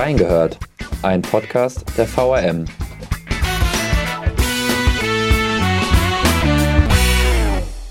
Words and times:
Reingehört, 0.00 0.56
ein 1.02 1.20
Podcast 1.20 1.84
der 1.98 2.06
VRM. 2.06 2.64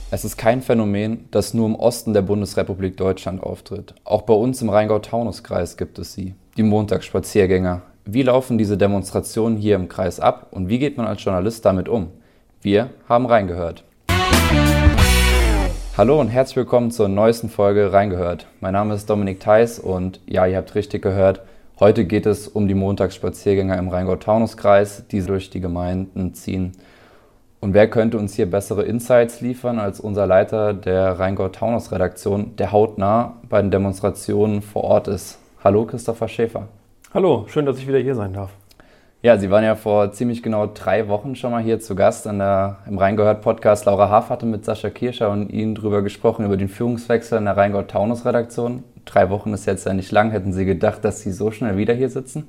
Es 0.10 0.26
ist 0.26 0.36
kein 0.36 0.64
Phänomen, 0.64 1.28
das 1.30 1.54
nur 1.54 1.68
im 1.68 1.76
Osten 1.76 2.14
der 2.16 2.24
Bundesrepublik 2.24 2.98
Deutschland 2.98 3.44
auftritt. 3.44 3.94
Auch 4.06 4.24
bei 4.24 4.34
uns 4.34 4.60
im 4.64 4.70
Rheingau-Taunus-Kreis 4.70 5.78
gibt 5.78 6.00
es 6.00 6.14
sie, 6.14 6.34
die 6.58 6.64
Montagsspaziergänger. 6.64 7.84
Wie 8.06 8.24
laufen 8.24 8.58
diese 8.58 8.76
Demonstrationen 8.76 9.60
hier 9.60 9.76
im 9.76 9.88
Kreis 9.88 10.20
ab 10.20 10.48
und 10.50 10.68
wie 10.68 10.80
geht 10.80 10.98
man 10.98 11.06
als 11.06 11.24
Journalist 11.24 11.64
damit 11.64 11.88
um? 11.88 12.08
Wir 12.60 12.90
haben 13.08 13.28
reingehört. 13.28 13.84
Hallo 15.96 16.20
und 16.20 16.30
herzlich 16.30 16.56
willkommen 16.56 16.90
zur 16.90 17.08
neuesten 17.08 17.50
Folge 17.50 17.94
Reingehört. 17.94 18.48
Mein 18.62 18.74
Name 18.74 18.96
ist 18.96 19.08
Dominik 19.08 19.42
Theis 19.42 19.78
und 19.78 20.22
ja, 20.26 20.48
ihr 20.48 20.58
habt 20.58 20.74
richtig 20.74 21.04
gehört, 21.04 21.42
heute 21.80 22.06
geht 22.06 22.26
es 22.26 22.48
um 22.48 22.68
die 22.68 22.76
Montagsspaziergänger 22.76 23.78
im 23.78 23.90
Rheingau-Taunus-Kreis, 23.90 25.08
die 25.08 25.22
durch 25.22 25.50
die 25.50 25.62
Gemeinden 25.62 26.34
ziehen. 26.34 26.74
Und 27.62 27.74
wer 27.74 27.90
könnte 27.90 28.18
uns 28.18 28.36
hier 28.36 28.50
bessere 28.50 28.84
Insights 28.84 29.42
liefern 29.42 29.80
als 29.80 30.00
unser 30.00 30.26
Leiter 30.26 30.74
der 30.74 31.20
Rheingau-Taunus-Redaktion, 31.20 32.56
der 32.56 32.72
hautnah 32.72 33.38
bei 33.50 33.62
den 33.62 33.72
Demonstrationen 33.72 34.62
vor 34.62 34.84
Ort 34.84 35.08
ist? 35.08 35.40
Hallo, 35.64 35.86
Christopher 35.86 36.28
Schäfer. 36.28 36.68
Hallo, 37.14 37.46
schön, 37.48 37.66
dass 37.66 37.78
ich 37.80 37.88
wieder 37.88 38.00
hier 38.00 38.16
sein 38.16 38.34
darf. 38.34 38.52
Ja, 39.22 39.38
Sie 39.38 39.50
waren 39.50 39.66
ja 39.66 39.76
vor 39.76 40.14
ziemlich 40.14 40.42
genau 40.42 40.66
drei 40.66 41.10
Wochen 41.10 41.36
schon 41.36 41.52
mal 41.52 41.62
hier 41.62 41.82
zu 41.82 41.94
Gast 41.94 42.26
an 42.26 42.40
der, 42.40 42.78
im 42.88 42.98
Rheingehört-Podcast. 42.98 43.84
Laura 43.84 44.08
Haaf 44.08 44.30
hatte 44.30 44.46
mit 44.46 44.64
Sascha 44.64 44.90
Kirscher 44.90 45.30
und 45.30 45.50
Ihnen 45.50 45.76
darüber 45.76 46.02
gesprochen, 46.02 46.46
über 46.46 46.56
den 46.56 46.70
Führungswechsel 46.70 47.38
in 47.38 47.44
der 47.44 47.58
Rheingau-Taunus-Redaktion. 47.58 48.86
Drei 49.04 49.30
Wochen 49.30 49.54
ist 49.54 49.66
jetzt 49.66 49.86
ja 49.86 49.94
nicht 49.94 50.14
lang. 50.14 50.32
Hätten 50.32 50.54
Sie 50.54 50.64
gedacht, 50.64 51.04
dass 51.04 51.20
Sie 51.20 51.34
so 51.34 51.52
schnell 51.52 51.76
wieder 51.76 51.94
hier 51.94 52.08
sitzen? 52.10 52.48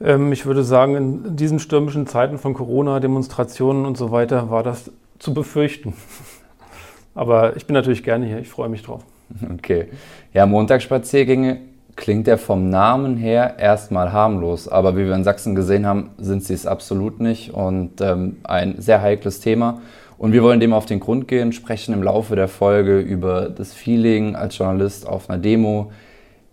Ähm, 0.00 0.30
ich 0.30 0.46
würde 0.46 0.62
sagen, 0.62 0.94
in 0.94 1.34
diesen 1.34 1.58
stürmischen 1.58 2.06
Zeiten 2.06 2.38
von 2.38 2.54
Corona, 2.54 3.00
Demonstrationen 3.00 3.84
und 3.84 3.96
so 3.96 4.12
weiter 4.12 4.48
war 4.48 4.62
das 4.62 4.92
zu 5.18 5.34
befürchten. 5.34 5.94
Aber 7.16 7.56
ich 7.56 7.66
bin 7.66 7.74
natürlich 7.74 8.04
gerne 8.04 8.26
hier, 8.26 8.38
ich 8.38 8.48
freue 8.48 8.68
mich 8.68 8.84
drauf. 8.84 9.02
Okay. 9.52 9.88
Ja, 10.32 10.46
Montagsspaziergänge 10.46 11.62
klingt 11.96 12.26
ja 12.26 12.36
vom 12.36 12.68
Namen 12.68 13.16
her 13.16 13.56
erstmal 13.58 14.12
harmlos, 14.12 14.68
aber 14.68 14.96
wie 14.96 15.06
wir 15.06 15.14
in 15.14 15.24
Sachsen 15.24 15.54
gesehen 15.54 15.86
haben, 15.86 16.10
sind 16.18 16.44
sie 16.44 16.54
es 16.54 16.66
absolut 16.66 17.20
nicht 17.20 17.52
und 17.52 18.00
ähm, 18.00 18.36
ein 18.44 18.80
sehr 18.80 19.02
heikles 19.02 19.40
Thema. 19.40 19.80
Und 20.18 20.32
wir 20.32 20.42
wollen 20.42 20.60
dem 20.60 20.72
auf 20.72 20.86
den 20.86 21.00
Grund 21.00 21.28
gehen, 21.28 21.52
sprechen 21.52 21.92
im 21.92 22.02
Laufe 22.02 22.36
der 22.36 22.48
Folge 22.48 23.00
über 23.00 23.50
das 23.50 23.74
Feeling 23.74 24.34
als 24.34 24.56
Journalist 24.56 25.06
auf 25.06 25.28
einer 25.28 25.38
Demo, 25.38 25.90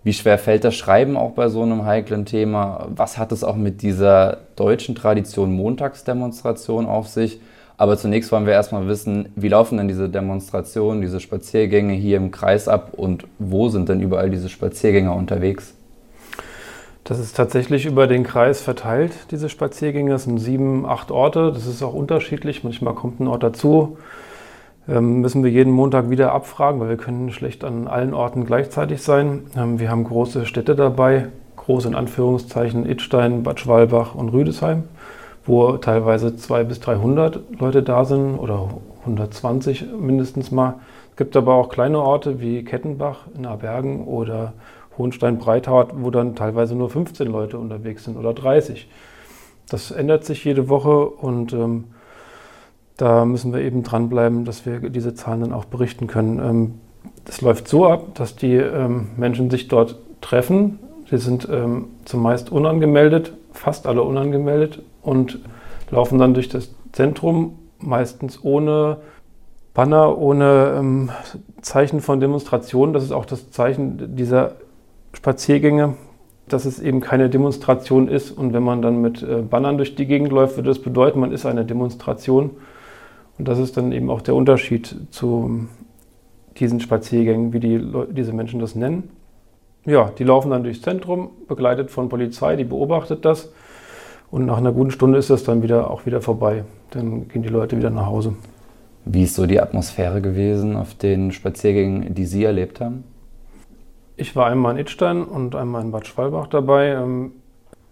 wie 0.04 0.14
schwer 0.14 0.38
fällt 0.38 0.66
das 0.66 0.76
Schreiben 0.76 1.16
auch 1.16 1.32
bei 1.32 1.48
so 1.48 1.62
einem 1.62 1.86
heiklen 1.86 2.26
Thema? 2.26 2.88
Was 2.94 3.18
hat 3.18 3.32
es 3.32 3.44
auch 3.44 3.56
mit 3.56 3.82
dieser 3.82 4.40
deutschen 4.58 4.96
Tradition 4.96 5.54
Montagsdemonstration 5.54 6.86
auf 6.86 7.08
sich? 7.08 7.40
Aber 7.78 7.98
zunächst 7.98 8.32
wollen 8.32 8.46
wir 8.46 8.54
erstmal 8.54 8.88
wissen, 8.88 9.30
wie 9.36 9.50
laufen 9.50 9.78
denn 9.78 9.88
diese 9.88 10.10
Demonstrationen, 10.10 11.02
diese 11.02 11.20
Spaziergänge 11.20 11.94
hier 11.94 12.18
im 12.18 12.32
Kreis 12.32 12.68
ab 12.68 12.94
und 12.96 13.26
wo 13.40 13.70
sind 13.70 13.90
denn 13.90 14.00
überall 14.00 14.30
diese 14.30 14.50
Spaziergänger 14.50 15.16
unterwegs? 15.16 15.74
Das 17.04 17.20
ist 17.20 17.36
tatsächlich 17.36 17.86
über 17.86 18.08
den 18.08 18.24
Kreis 18.24 18.62
verteilt, 18.62 19.12
diese 19.32 19.50
Spaziergänge. 19.50 20.12
Das 20.12 20.24
sind 20.24 20.38
sieben, 20.38 20.86
acht 20.86 21.12
Orte. 21.12 21.52
Das 21.52 21.68
ist 21.68 21.84
auch 21.84 21.94
unterschiedlich. 21.94 22.64
Manchmal 22.64 22.94
kommt 22.94 23.20
ein 23.20 23.28
Ort 23.28 23.44
dazu, 23.44 23.98
ähm, 24.88 25.20
müssen 25.22 25.44
wir 25.44 25.52
jeden 25.52 25.72
Montag 25.72 26.10
wieder 26.10 26.32
abfragen, 26.32 26.80
weil 26.80 26.90
wir 26.90 26.98
können 26.98 27.32
schlecht 27.32 27.64
an 27.64 27.88
allen 27.88 28.14
Orten 28.14 28.46
gleichzeitig 28.46 29.02
sein. 29.02 29.44
Ähm, 29.58 29.80
wir 29.80 29.90
haben 29.90 30.04
große 30.04 30.46
Städte 30.46 30.76
dabei, 30.76 31.28
groß 31.58 31.86
in 31.86 31.96
Anführungszeichen 31.96 32.86
Idstein, 32.86 33.44
Bad 33.44 33.60
Schwalbach 33.60 34.16
und 34.16 34.30
Rüdesheim, 34.30 34.84
wo 35.46 35.78
teilweise 35.78 36.36
200 36.36 36.68
bis 36.68 36.80
300 36.80 37.40
Leute 37.60 37.84
da 37.84 38.06
sind 38.06 38.38
oder 38.38 38.70
120 39.02 39.86
mindestens 40.00 40.52
mal. 40.52 40.76
Es 41.12 41.18
gibt 41.18 41.36
aber 41.36 41.54
auch 41.56 41.70
kleine 41.70 42.00
Orte 42.00 42.40
wie 42.40 42.64
Kettenbach 42.64 43.28
in 43.36 43.46
Abergen 43.46 44.06
oder 44.06 44.54
Hohenstein-Breithardt, 44.98 45.92
wo 45.96 46.10
dann 46.12 46.36
teilweise 46.36 46.76
nur 46.76 46.90
15 46.90 47.28
Leute 47.28 47.58
unterwegs 47.58 48.06
sind 48.06 48.18
oder 48.18 48.34
30. 48.34 48.88
Das 49.70 49.92
ändert 49.92 50.24
sich 50.26 50.44
jede 50.46 50.70
Woche 50.70 51.08
und 51.08 51.54
ähm, 51.54 51.86
da 52.98 53.26
müssen 53.26 53.54
wir 53.54 53.62
eben 53.62 53.84
dranbleiben, 53.84 54.46
dass 54.46 54.66
wir 54.66 54.90
diese 54.90 55.14
Zahlen 55.14 55.42
dann 55.42 55.54
auch 55.54 55.66
berichten 55.66 56.08
können. 56.08 56.40
Ähm, 56.40 56.74
das 57.26 57.42
läuft 57.42 57.68
so 57.68 57.88
ab, 57.88 58.16
dass 58.16 58.36
die 58.36 58.56
ähm, 58.56 59.10
Menschen 59.18 59.50
sich 59.50 59.68
dort 59.68 59.98
treffen. 60.22 60.80
Sie 61.10 61.18
sind 61.18 61.48
ähm, 61.52 61.88
zumeist 62.06 62.52
unangemeldet, 62.52 63.34
fast 63.52 63.88
alle 63.88 64.04
unangemeldet 64.04 64.80
und 65.04 65.40
laufen 65.92 66.18
dann 66.18 66.34
durch 66.34 66.50
das 66.50 66.74
Zentrum, 66.92 67.60
meistens 67.80 68.44
ohne 68.44 68.98
Banner, 69.74 70.18
ohne 70.18 71.10
Zeichen 71.62 72.00
von 72.00 72.20
Demonstrationen. 72.20 72.94
Das 72.94 73.04
ist 73.04 73.12
auch 73.12 73.26
das 73.26 73.52
Zeichen 73.52 74.16
dieser 74.16 74.56
Spaziergänge, 75.14 75.96
dass 76.48 76.66
es 76.66 76.80
eben 76.80 77.02
keine 77.02 77.30
Demonstration 77.30 78.08
ist. 78.08 78.32
Und 78.32 78.54
wenn 78.54 78.64
man 78.64 78.82
dann 78.82 79.02
mit 79.02 79.24
äh, 79.24 79.42
Bannern 79.42 79.78
durch 79.78 79.96
die 79.96 80.06
Gegend 80.06 80.32
läuft, 80.32 80.58
würde 80.58 80.70
das 80.70 80.80
bedeuten, 80.80 81.20
man 81.20 81.32
ist 81.32 81.46
eine 81.46 81.66
Demonstration. 81.66 82.52
Und 83.38 83.48
das 83.48 83.60
ist 83.60 83.78
dann 83.78 83.92
eben 83.92 84.10
auch 84.10 84.22
der 84.22 84.36
Unterschied 84.36 84.96
zu 85.10 85.68
diesen 86.58 86.80
Spaziergängen, 86.80 87.52
wie 87.54 87.60
die 87.60 87.84
diese 88.12 88.34
Menschen 88.34 88.60
das 88.60 88.76
nennen. 88.76 89.10
Ja, 89.86 90.12
die 90.18 90.24
laufen 90.24 90.52
dann 90.52 90.64
durchs 90.64 90.82
Zentrum, 90.82 91.32
begleitet 91.48 91.92
von 91.92 92.10
Polizei, 92.10 92.56
die 92.56 92.64
beobachtet 92.64 93.26
das. 93.26 93.52
Und 94.34 94.48
nach 94.48 94.58
einer 94.58 94.72
guten 94.72 94.90
Stunde 94.90 95.20
ist 95.20 95.30
das 95.30 95.44
dann 95.44 95.62
wieder 95.62 95.92
auch 95.92 96.08
wieder 96.08 96.20
vorbei. 96.20 96.64
Dann 96.90 97.28
gehen 97.28 97.44
die 97.44 97.50
Leute 97.50 97.78
wieder 97.78 97.92
nach 97.92 98.08
Hause. 98.08 98.34
Wie 99.06 99.26
ist 99.26 99.36
so 99.36 99.46
die 99.46 99.62
Atmosphäre 99.62 100.22
gewesen 100.22 100.76
auf 100.76 100.96
den 100.96 101.32
Spaziergängen, 101.32 102.16
die 102.16 102.26
Sie 102.26 102.44
erlebt 102.44 102.82
haben? 102.82 103.04
Ich 104.18 104.36
war 104.36 104.48
einmal 104.48 104.74
in 104.74 104.80
Idstein 104.80 105.24
und 105.24 105.54
einmal 105.54 105.84
in 105.84 105.92
Bad 105.92 106.08
Schwalbach 106.08 106.48
dabei. 106.48 106.94
Ähm, 106.94 107.34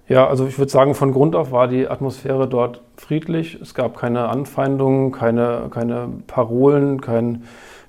ja, 0.07 0.27
also 0.27 0.47
ich 0.47 0.57
würde 0.57 0.71
sagen, 0.71 0.95
von 0.95 1.11
Grund 1.11 1.35
auf 1.35 1.51
war 1.51 1.67
die 1.67 1.87
Atmosphäre 1.87 2.47
dort 2.47 2.81
friedlich. 2.97 3.59
Es 3.61 3.75
gab 3.75 3.95
keine 3.95 4.27
Anfeindungen, 4.27 5.11
keine, 5.11 5.67
keine 5.69 6.09
Parolen, 6.25 7.01
kein 7.01 7.43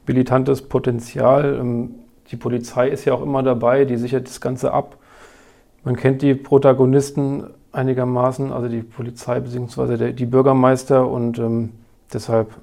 militantes 0.07 0.61
Potenzial. 0.61 1.57
Ähm, 1.59 1.95
die 2.31 2.37
Polizei 2.37 2.91
ist 2.91 3.07
ja 3.07 3.15
auch 3.15 3.23
immer 3.23 3.43
dabei, 3.43 3.87
die 3.87 3.97
sichert 3.97 4.27
das 4.29 4.43
Ganze 4.43 4.75
ab. 4.75 4.99
Man 5.85 5.97
kennt 5.97 6.21
die 6.21 6.35
Protagonisten 6.35 7.45
einigermaßen, 7.73 8.53
also 8.53 8.69
die 8.69 8.83
Polizei 8.83 9.41
bzw. 9.41 10.13
die 10.13 10.27
Bürgermeister 10.27 11.09
und 11.09 11.39
ähm, 11.39 11.71
deshalb, 12.13 12.55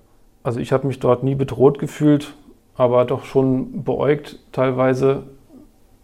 also 0.44 0.60
ich 0.60 0.72
habe 0.72 0.88
mich 0.88 1.00
dort 1.00 1.24
nie 1.24 1.36
bedroht 1.36 1.80
gefühlt, 1.80 2.34
aber 2.76 3.06
doch 3.06 3.26
schon 3.26 3.84
beäugt 3.84 4.40
teilweise, 4.52 5.24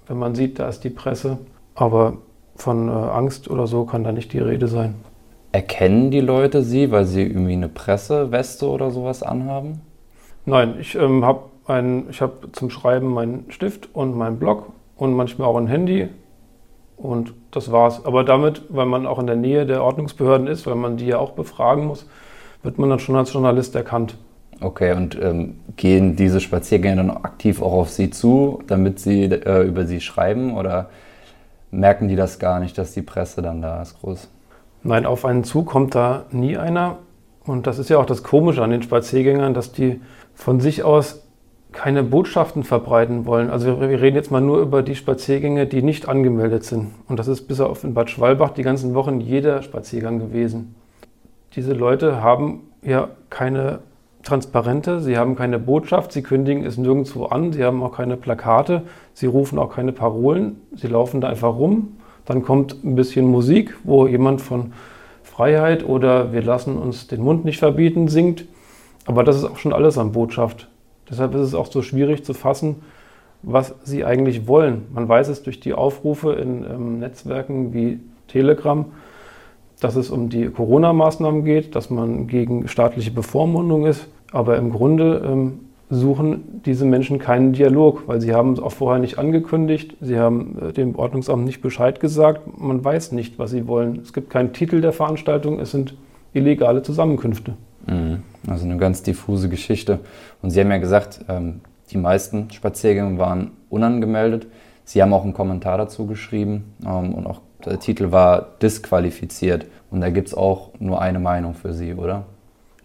wenn 0.08 0.18
man 0.18 0.36
sieht, 0.36 0.60
da 0.60 0.68
ist 0.68 0.84
die 0.84 0.90
Presse. 0.90 1.38
Aber 1.74 2.18
von 2.56 2.90
äh, 2.90 2.92
Angst 2.92 3.50
oder 3.50 3.68
so 3.68 3.86
kann 3.86 4.04
da 4.04 4.12
nicht 4.12 4.34
die 4.34 4.40
Rede 4.40 4.68
sein. 4.68 4.96
Erkennen 5.52 6.12
die 6.12 6.20
Leute 6.20 6.64
sie, 6.64 6.92
weil 6.92 7.06
sie 7.06 7.24
irgendwie 7.24 7.54
eine 7.54 7.70
Presseweste 7.70 8.68
oder 8.68 8.92
sowas 8.92 9.24
anhaben? 9.24 9.82
Nein, 10.46 10.76
ich 10.80 10.96
ähm, 10.96 11.26
habe 11.26 11.44
hab 11.68 12.56
zum 12.56 12.70
Schreiben 12.70 13.08
meinen 13.08 13.46
Stift 13.50 13.90
und 13.94 14.16
meinen 14.16 14.38
Blog 14.38 14.72
und 14.98 15.14
manchmal 15.14 15.48
auch 15.48 15.58
ein 15.58 15.68
Handy 15.68 16.10
und 16.98 17.34
das 17.52 17.72
war's. 17.72 18.06
Aber 18.06 18.24
damit, 18.24 18.64
weil 18.70 18.86
man 18.86 19.06
auch 19.06 19.20
in 19.20 19.28
der 19.28 19.36
Nähe 19.36 19.66
der 19.66 19.84
Ordnungsbehörden 19.84 20.48
ist, 20.48 20.66
weil 20.66 20.76
man 20.76 20.98
die 20.98 21.08
ja 21.08 21.18
auch 21.20 21.32
befragen 21.32 21.86
muss, 21.86 22.08
wird 22.64 22.78
man 22.78 22.90
dann 22.90 23.00
schon 23.00 23.16
als 23.16 23.32
Journalist 23.34 23.76
erkannt. 23.76 24.18
Okay, 24.62 24.94
und 24.94 25.20
ähm, 25.22 25.60
gehen 25.76 26.16
diese 26.16 26.40
Spaziergänge 26.40 26.96
dann 26.98 27.12
aktiv 27.12 27.62
auch 27.62 27.74
auf 27.74 27.90
Sie 27.90 28.10
zu, 28.10 28.64
damit 28.68 29.00
Sie 29.00 29.26
äh, 29.26 29.64
über 29.64 29.86
Sie 29.86 30.00
schreiben 30.00 30.56
oder 30.56 30.90
merken 31.72 32.08
die 32.08 32.16
das 32.16 32.40
gar 32.40 32.60
nicht, 32.60 32.78
dass 32.78 32.94
die 32.94 33.02
Presse 33.02 33.42
dann 33.42 33.62
da 33.62 33.82
ist 33.82 34.00
groß. 34.00 34.30
Nein, 34.84 35.06
auf 35.06 35.26
einen 35.26 35.44
zu 35.44 35.64
kommt 35.64 35.96
da 35.96 36.26
nie 36.32 36.58
einer. 36.58 37.00
Und 37.46 37.68
das 37.68 37.80
ist 37.80 37.90
ja 37.90 37.98
auch 37.98 38.06
das 38.06 38.24
Komische 38.24 38.64
an 38.64 38.72
den 38.72 38.82
Spaziergängern, 38.82 39.54
dass 39.54 39.72
die 39.72 40.02
von 40.34 40.62
sich 40.62 40.84
aus 40.84 41.25
keine 41.76 42.04
Botschaften 42.04 42.64
verbreiten 42.64 43.26
wollen. 43.26 43.50
Also 43.50 43.80
wir 43.82 44.02
reden 44.02 44.16
jetzt 44.16 44.32
mal 44.32 44.42
nur 44.42 44.60
über 44.60 44.82
die 44.82 44.96
Spaziergänge, 44.96 45.68
die 45.68 45.84
nicht 45.84 46.08
angemeldet 46.08 46.64
sind. 46.64 46.94
Und 47.08 47.20
das 47.20 47.28
ist 47.28 47.44
bis 47.44 47.60
auf 47.60 47.84
in 47.84 47.94
Bad 47.94 48.10
Schwalbach 48.10 48.52
die 48.52 48.64
ganzen 48.64 48.96
Wochen 48.96 49.20
jeder 49.20 49.62
Spaziergang 49.62 50.20
gewesen. 50.20 50.74
Diese 51.56 51.74
Leute 51.74 52.24
haben 52.24 52.62
ja 52.82 53.10
keine 53.30 53.80
Transparente, 54.24 55.02
sie 55.02 55.18
haben 55.18 55.36
keine 55.36 55.60
Botschaft, 55.60 56.12
sie 56.12 56.24
kündigen 56.24 56.66
es 56.66 56.78
nirgendwo 56.78 57.26
an, 57.26 57.54
sie 57.54 57.64
haben 57.64 57.84
auch 57.84 57.96
keine 57.96 58.18
Plakate, 58.18 58.84
sie 59.14 59.28
rufen 59.28 59.60
auch 59.60 59.76
keine 59.76 59.92
Parolen, 59.92 60.62
sie 60.76 60.88
laufen 60.88 61.22
da 61.22 61.28
einfach 61.28 61.56
rum. 61.56 61.98
Dann 62.26 62.42
kommt 62.42 62.84
ein 62.84 62.96
bisschen 62.96 63.28
Musik, 63.28 63.78
wo 63.84 64.08
jemand 64.08 64.42
von 64.42 64.74
Freiheit 65.24 65.86
oder 65.86 66.32
wir 66.32 66.42
lassen 66.42 66.78
uns 66.78 67.08
den 67.08 67.22
Mund 67.22 67.46
nicht 67.46 67.60
verbieten 67.60 68.08
singt. 68.08 68.46
Aber 69.06 69.24
das 69.24 69.36
ist 69.36 69.44
auch 69.44 69.58
schon 69.58 69.74
alles 69.74 69.98
an 69.98 70.14
Botschaft. 70.14 70.70
Deshalb 71.10 71.36
ist 71.36 71.42
es 71.42 71.54
auch 71.54 71.68
so 71.72 71.82
schwierig 71.82 72.24
zu 72.24 72.34
fassen, 72.34 72.78
was 73.44 73.76
sie 73.84 74.04
eigentlich 74.04 74.48
wollen. 74.48 74.84
Man 74.94 75.08
weiß 75.08 75.28
es 75.28 75.44
durch 75.44 75.60
die 75.60 75.74
Aufrufe 75.74 76.34
in 76.34 76.64
ähm, 76.64 77.00
Netzwerken 77.00 77.74
wie 77.74 78.00
Telegram, 78.28 78.86
dass 79.80 79.96
es 79.96 80.10
um 80.10 80.30
die 80.30 80.48
Corona-Maßnahmen 80.48 81.46
geht, 81.46 81.76
dass 81.76 81.90
man 81.90 82.28
gegen 82.28 82.68
staatliche 82.68 83.12
Bevormundung 83.12 83.86
ist. 83.86 84.08
Aber 84.32 84.58
im 84.58 84.72
Grunde 84.72 85.22
ähm, 85.26 85.60
suchen 85.90 86.62
diese 86.66 86.86
Menschen 86.86 87.20
keinen 87.20 87.54
Dialog, 87.54 88.04
weil 88.08 88.20
sie 88.20 88.34
haben 88.34 88.54
es 88.54 88.60
auch 88.60 88.72
vorher 88.72 89.00
nicht 89.00 89.20
angekündigt, 89.20 89.96
sie 90.02 90.18
haben 90.18 90.58
äh, 90.60 90.74
dem 90.74 90.96
Ordnungsamt 90.96 91.46
nicht 91.46 91.62
Bescheid 91.62 92.00
gesagt, 92.00 92.60
man 92.60 92.84
weiß 92.84 93.12
nicht, 93.12 93.38
was 93.38 93.52
sie 93.52 93.68
wollen. 93.68 94.00
Es 94.02 94.14
gibt 94.14 94.30
keinen 94.30 94.54
Titel 94.54 94.82
der 94.82 94.94
Veranstaltung, 94.94 95.60
es 95.60 95.72
sind 95.72 95.96
illegale 96.34 96.82
Zusammenkünfte. 96.82 97.54
Mhm. 97.88 98.24
Also 98.48 98.66
eine 98.66 98.78
ganz 98.78 99.04
diffuse 99.04 99.50
Geschichte. 99.50 100.00
Und 100.42 100.52
Sie 100.52 100.60
haben 100.60 100.72
ja 100.72 100.78
gesagt, 100.78 101.22
ähm, 101.28 101.62
die 101.92 101.98
meisten 101.98 102.52
Spaziergänge 102.52 103.18
waren 103.18 103.52
unangemeldet. 103.70 104.48
Sie 104.84 105.02
haben 105.02 105.14
auch 105.14 105.24
einen 105.24 105.34
Kommentar 105.34 105.78
dazu 105.78 106.06
geschrieben 106.06 106.76
ähm, 106.86 107.14
und 107.14 107.28
auch 107.28 107.42
der 107.66 107.80
Titel 107.80 108.12
war 108.12 108.50
disqualifiziert. 108.62 109.66
Und 109.90 110.02
da 110.02 110.10
gibt 110.10 110.28
es 110.28 110.34
auch 110.34 110.72
nur 110.80 111.02
eine 111.02 111.20
Meinung 111.20 111.56
für 111.56 111.74
Sie, 111.74 111.94
oder? 111.94 112.26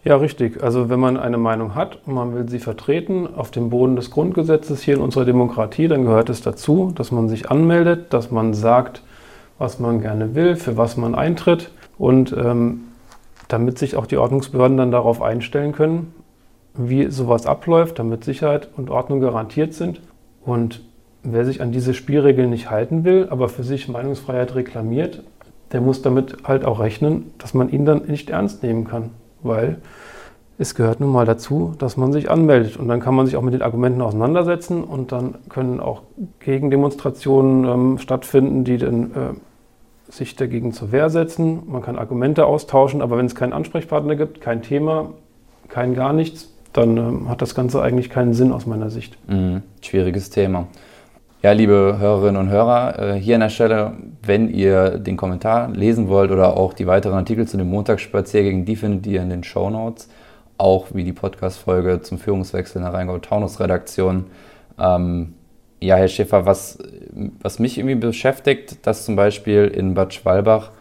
Ja, 0.02 0.16
richtig. 0.16 0.62
Also 0.62 0.88
wenn 0.88 0.98
man 0.98 1.18
eine 1.18 1.36
Meinung 1.36 1.74
hat 1.74 1.98
und 2.06 2.14
man 2.14 2.34
will 2.34 2.48
sie 2.48 2.58
vertreten 2.58 3.28
auf 3.34 3.50
dem 3.50 3.68
Boden 3.68 3.96
des 3.96 4.10
Grundgesetzes 4.10 4.80
hier 4.80 4.94
in 4.94 5.02
unserer 5.02 5.26
Demokratie, 5.26 5.88
dann 5.88 6.04
gehört 6.04 6.30
es 6.30 6.40
dazu, 6.40 6.90
dass 6.94 7.12
man 7.12 7.28
sich 7.28 7.50
anmeldet, 7.50 8.14
dass 8.14 8.30
man 8.30 8.54
sagt, 8.54 9.02
was 9.58 9.78
man 9.78 10.00
gerne 10.00 10.34
will, 10.34 10.56
für 10.56 10.78
was 10.78 10.96
man 10.96 11.14
eintritt 11.14 11.70
und 11.98 12.32
ähm, 12.32 12.84
damit 13.52 13.78
sich 13.78 13.96
auch 13.96 14.06
die 14.06 14.16
Ordnungsbehörden 14.16 14.76
dann 14.76 14.90
darauf 14.90 15.22
einstellen 15.22 15.72
können, 15.72 16.14
wie 16.74 17.10
sowas 17.10 17.46
abläuft, 17.46 17.98
damit 17.98 18.24
Sicherheit 18.24 18.68
und 18.76 18.90
Ordnung 18.90 19.20
garantiert 19.20 19.74
sind. 19.74 20.00
Und 20.44 20.82
wer 21.22 21.44
sich 21.44 21.60
an 21.60 21.72
diese 21.72 21.94
Spielregeln 21.94 22.50
nicht 22.50 22.70
halten 22.70 23.04
will, 23.04 23.28
aber 23.30 23.48
für 23.48 23.64
sich 23.64 23.88
Meinungsfreiheit 23.88 24.54
reklamiert, 24.54 25.22
der 25.72 25.80
muss 25.80 26.02
damit 26.02 26.38
halt 26.44 26.64
auch 26.64 26.80
rechnen, 26.80 27.32
dass 27.38 27.54
man 27.54 27.70
ihn 27.70 27.84
dann 27.84 28.06
nicht 28.06 28.30
ernst 28.30 28.62
nehmen 28.62 28.84
kann 28.84 29.10
weil 29.42 29.78
es 30.58 30.74
gehört 30.74 31.00
nun 31.00 31.10
mal 31.10 31.24
dazu, 31.24 31.74
dass 31.78 31.96
man 31.96 32.12
sich 32.12 32.30
anmeldet. 32.30 32.76
Und 32.76 32.88
dann 32.88 33.00
kann 33.00 33.14
man 33.14 33.26
sich 33.26 33.36
auch 33.36 33.42
mit 33.42 33.54
den 33.54 33.62
Argumenten 33.62 34.02
auseinandersetzen 34.02 34.84
und 34.84 35.10
dann 35.10 35.36
können 35.48 35.80
auch 35.80 36.02
Gegendemonstrationen 36.40 37.64
ähm, 37.64 37.98
stattfinden, 37.98 38.64
die 38.64 38.76
dann 38.76 39.04
äh, 39.04 39.16
sich 40.10 40.36
dagegen 40.36 40.72
zur 40.72 40.92
Wehr 40.92 41.08
setzen. 41.08 41.62
Man 41.66 41.82
kann 41.82 41.98
Argumente 41.98 42.46
austauschen, 42.46 43.00
aber 43.00 43.16
wenn 43.16 43.26
es 43.26 43.34
keinen 43.34 43.52
Ansprechpartner 43.52 44.16
gibt, 44.16 44.40
kein 44.40 44.62
Thema, 44.62 45.12
kein 45.68 45.94
gar 45.94 46.12
nichts, 46.12 46.52
dann 46.72 46.96
ähm, 46.96 47.28
hat 47.28 47.42
das 47.42 47.54
Ganze 47.54 47.82
eigentlich 47.82 48.10
keinen 48.10 48.34
Sinn 48.34 48.52
aus 48.52 48.66
meiner 48.66 48.90
Sicht. 48.90 49.16
Mhm. 49.28 49.62
Schwieriges 49.80 50.30
Thema. 50.30 50.66
Ja, 51.42 51.52
liebe 51.52 51.96
Hörerinnen 51.98 52.36
und 52.36 52.50
Hörer, 52.50 52.98
äh, 52.98 53.14
hier 53.14 53.36
an 53.36 53.40
der 53.40 53.48
Stelle, 53.48 53.94
wenn 54.22 54.50
ihr 54.50 54.98
den 54.98 55.16
Kommentar 55.16 55.70
lesen 55.70 56.08
wollt 56.08 56.30
oder 56.30 56.56
auch 56.56 56.74
die 56.74 56.86
weiteren 56.86 57.14
Artikel 57.14 57.48
zu 57.48 57.56
den 57.56 57.70
Montagsspaziergängen, 57.70 58.66
die 58.66 58.76
findet 58.76 59.06
ihr 59.06 59.22
in 59.22 59.30
den 59.30 59.42
Show 59.42 59.70
Notes, 59.70 60.10
auch 60.58 60.88
wie 60.92 61.02
die 61.02 61.14
Podcast-Folge 61.14 62.02
zum 62.02 62.18
Führungswechsel 62.18 62.78
in 62.78 62.84
der 62.84 62.92
Rheingau-Taunus-Redaktion. 62.92 64.26
Ähm, 64.78 65.34
ja, 65.80 65.96
Herr 65.96 66.08
Schäfer, 66.08 66.46
was, 66.46 66.78
was 67.40 67.58
mich 67.58 67.78
irgendwie 67.78 67.96
beschäftigt, 67.96 68.86
dass 68.86 69.04
zum 69.04 69.16
Beispiel 69.16 69.66
in 69.66 69.94
Bad 69.94 70.14
Schwalbach 70.14 70.72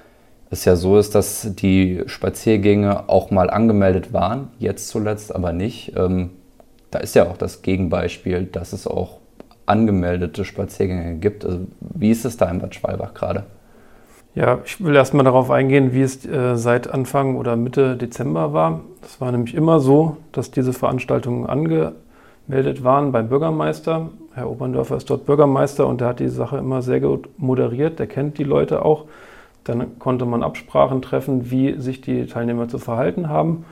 es 0.52 0.66
ja 0.66 0.76
so 0.76 0.98
ist, 0.98 1.16
dass 1.16 1.56
die 1.56 2.02
Spaziergänge 2.08 3.08
auch 3.08 3.32
mal 3.32 3.50
angemeldet 3.50 4.14
waren, 4.14 4.50
jetzt 4.58 4.90
zuletzt 4.90 5.34
aber 5.34 5.54
nicht. 5.54 5.94
Ähm, 5.96 6.32
da 6.92 7.00
ist 7.00 7.16
ja 7.16 7.30
auch 7.30 7.38
das 7.38 7.62
Gegenbeispiel, 7.62 8.46
dass 8.46 8.74
es 8.74 8.88
auch 8.88 9.20
angemeldete 9.68 10.44
Spaziergänge 10.44 11.16
gibt. 11.16 11.46
Also 11.46 11.60
wie 11.80 12.10
ist 12.10 12.26
es 12.26 12.38
da 12.38 12.50
in 12.50 12.60
Bad 12.60 12.74
Schwalbach 12.76 13.14
gerade? 13.14 13.46
Ja, 14.36 14.60
ich 14.64 14.84
will 14.84 14.96
erstmal 14.96 15.26
darauf 15.26 15.52
eingehen, 15.52 15.94
wie 15.94 16.02
es 16.02 16.26
äh, 16.26 16.56
seit 16.56 16.92
Anfang 16.92 17.36
oder 17.36 17.56
Mitte 17.56 17.96
Dezember 17.98 18.54
war. 18.54 18.82
Das 19.02 19.22
war 19.22 19.32
nämlich 19.32 19.54
immer 19.56 19.80
so, 19.80 20.18
dass 20.32 20.52
diese 20.52 20.74
Veranstaltungen 20.74 21.46
angemeldet 22.50 22.84
waren 22.84 23.12
beim 23.12 23.30
Bürgermeister. 23.30 24.10
Herr 24.34 24.50
Oberndorfer 24.50 24.98
ist 24.98 25.10
dort 25.10 25.28
Bürgermeister 25.28 25.86
und 25.86 26.02
der 26.02 26.08
hat 26.08 26.20
die 26.20 26.30
Sache 26.30 26.58
immer 26.58 26.82
sehr 26.82 27.00
gut 27.00 27.30
moderiert. 27.38 28.00
Der 28.00 28.08
kennt 28.08 28.40
die 28.40 28.44
Leute 28.44 28.84
auch. 28.84 29.06
Dann 29.66 30.00
konnte 30.00 30.26
man 30.26 30.42
Absprachen 30.42 31.04
treffen, 31.04 31.52
wie 31.52 31.80
sich 31.80 32.02
die 32.02 32.26
Teilnehmer 32.26 32.68
zu 32.68 32.80
verhalten 32.80 33.30
haben. 33.30 33.66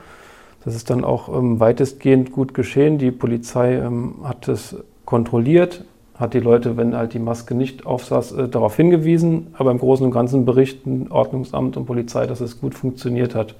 Das 0.64 0.76
ist 0.76 0.90
dann 0.90 1.02
auch 1.02 1.28
ähm, 1.28 1.58
weitestgehend 1.58 2.30
gut 2.30 2.54
geschehen. 2.54 2.98
Die 2.98 3.10
Polizei 3.10 3.74
ähm, 3.74 4.16
hat 4.22 4.46
es 4.46 4.76
kontrolliert, 5.04 5.84
hat 6.14 6.34
die 6.34 6.40
Leute, 6.40 6.76
wenn 6.76 6.96
halt 6.96 7.14
die 7.14 7.18
Maske 7.18 7.56
nicht 7.56 7.84
aufsaß, 7.84 8.32
äh, 8.32 8.48
darauf 8.48 8.76
hingewiesen, 8.76 9.48
aber 9.54 9.72
im 9.72 9.78
Großen 9.78 10.06
und 10.06 10.12
Ganzen 10.12 10.44
berichten 10.44 11.08
Ordnungsamt 11.10 11.76
und 11.76 11.86
Polizei, 11.86 12.26
dass 12.26 12.40
es 12.40 12.60
gut 12.60 12.74
funktioniert 12.74 13.34
hat. 13.34 13.56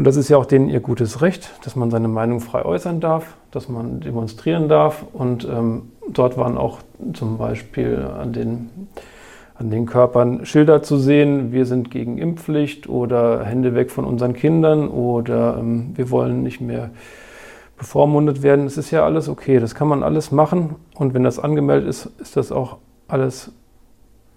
Und 0.00 0.06
das 0.06 0.16
ist 0.16 0.30
ja 0.30 0.38
auch 0.38 0.46
denen 0.46 0.70
ihr 0.70 0.80
gutes 0.80 1.20
Recht, 1.20 1.50
dass 1.62 1.76
man 1.76 1.90
seine 1.90 2.08
Meinung 2.08 2.40
frei 2.40 2.64
äußern 2.64 3.00
darf, 3.00 3.36
dass 3.50 3.68
man 3.68 4.00
demonstrieren 4.00 4.66
darf. 4.66 5.04
Und 5.12 5.44
ähm, 5.44 5.92
dort 6.08 6.38
waren 6.38 6.56
auch 6.56 6.78
zum 7.12 7.36
Beispiel 7.36 7.98
an 7.98 8.32
den, 8.32 8.70
an 9.56 9.68
den 9.68 9.84
Körpern 9.84 10.46
Schilder 10.46 10.82
zu 10.82 10.96
sehen, 10.96 11.52
wir 11.52 11.66
sind 11.66 11.90
gegen 11.90 12.16
Impfpflicht 12.16 12.88
oder 12.88 13.44
Hände 13.44 13.74
weg 13.74 13.90
von 13.90 14.06
unseren 14.06 14.32
Kindern 14.32 14.88
oder 14.88 15.58
ähm, 15.60 15.90
wir 15.96 16.10
wollen 16.10 16.42
nicht 16.42 16.62
mehr 16.62 16.88
bevormundet 17.76 18.42
werden. 18.42 18.64
Es 18.64 18.78
ist 18.78 18.90
ja 18.90 19.04
alles 19.04 19.28
okay, 19.28 19.60
das 19.60 19.74
kann 19.74 19.88
man 19.88 20.02
alles 20.02 20.32
machen 20.32 20.76
und 20.94 21.12
wenn 21.12 21.24
das 21.24 21.38
angemeldet 21.38 21.86
ist, 21.90 22.06
ist 22.18 22.38
das 22.38 22.52
auch 22.52 22.78
alles 23.06 23.52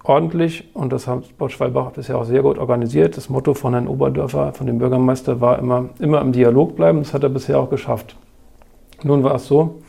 ordentlich 0.04 0.70
und 0.74 0.92
das 0.92 1.08
hat 1.08 1.38
Bad 1.38 1.52
Schwalbach 1.52 1.92
bisher 1.92 2.18
auch 2.18 2.26
sehr 2.26 2.42
gut 2.42 2.58
organisiert. 2.58 3.18
Das 3.18 3.30
Motto 3.30 3.54
von 3.54 3.74
Herrn 3.74 3.88
Oberdörfer, 3.88 4.54
von 4.54 4.68
dem 4.68 4.78
Bürgermeister, 4.78 5.42
war 5.42 5.58
immer, 5.60 5.90
immer 6.00 6.22
im 6.22 6.34
Dialog 6.34 6.76
bleiben. 6.76 7.00
Das 7.00 7.14
hat 7.14 7.24
er 7.24 7.30
bisher 7.30 7.60
auch 7.60 7.70
geschafft. 7.70 8.16
Nun 9.04 9.24
war 9.24 9.36
es 9.36 9.48
so, 9.48 9.82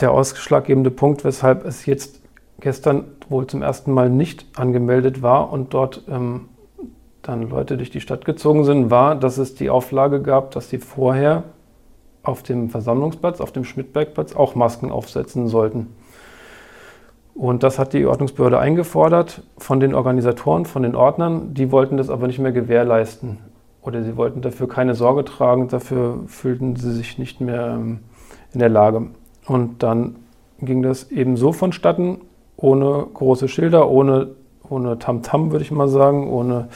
der 0.00 0.12
ausschlaggebende 0.12 0.90
Punkt, 0.90 1.24
weshalb 1.24 1.64
es 1.64 1.86
jetzt 1.86 2.20
gestern 2.60 3.04
wohl 3.28 3.46
zum 3.46 3.62
ersten 3.62 3.92
Mal 3.92 4.10
nicht 4.10 4.46
angemeldet 4.56 5.22
war 5.22 5.52
und 5.52 5.74
dort 5.74 6.02
ähm, 6.08 6.48
dann 7.22 7.48
Leute 7.48 7.76
durch 7.76 7.90
die 7.90 8.00
Stadt 8.00 8.24
gezogen 8.24 8.64
sind, 8.64 8.90
war, 8.90 9.16
dass 9.16 9.38
es 9.38 9.54
die 9.54 9.70
Auflage 9.70 10.22
gab, 10.22 10.52
dass 10.52 10.70
sie 10.70 10.78
vorher 10.78 11.44
auf 12.22 12.42
dem 12.42 12.70
Versammlungsplatz, 12.70 13.40
auf 13.40 13.52
dem 13.52 13.64
Schmidtbergplatz 13.64 14.34
auch 14.34 14.54
Masken 14.54 14.90
aufsetzen 14.90 15.48
sollten. 15.48 15.88
Und 17.36 17.62
das 17.62 17.78
hat 17.78 17.92
die 17.92 18.06
Ordnungsbehörde 18.06 18.58
eingefordert 18.58 19.42
von 19.58 19.78
den 19.78 19.94
Organisatoren, 19.94 20.64
von 20.64 20.82
den 20.82 20.94
Ordnern. 20.94 21.52
Die 21.52 21.70
wollten 21.70 21.98
das 21.98 22.08
aber 22.08 22.26
nicht 22.26 22.38
mehr 22.38 22.52
gewährleisten 22.52 23.38
oder 23.82 24.02
sie 24.02 24.16
wollten 24.16 24.40
dafür 24.40 24.68
keine 24.68 24.94
Sorge 24.94 25.24
tragen. 25.24 25.68
Dafür 25.68 26.20
fühlten 26.26 26.76
sie 26.76 26.92
sich 26.92 27.18
nicht 27.18 27.42
mehr 27.42 27.74
ähm, 27.74 28.00
in 28.54 28.60
der 28.60 28.70
Lage. 28.70 29.08
Und 29.46 29.82
dann 29.82 30.16
ging 30.60 30.82
das 30.82 31.10
eben 31.10 31.36
so 31.36 31.52
vonstatten, 31.52 32.22
ohne 32.56 33.06
große 33.12 33.48
Schilder, 33.48 33.90
ohne, 33.90 34.28
ohne 34.68 34.98
Tamtam, 34.98 35.52
würde 35.52 35.62
ich 35.62 35.70
mal 35.70 35.88
sagen, 35.88 36.30
ohne 36.30 36.68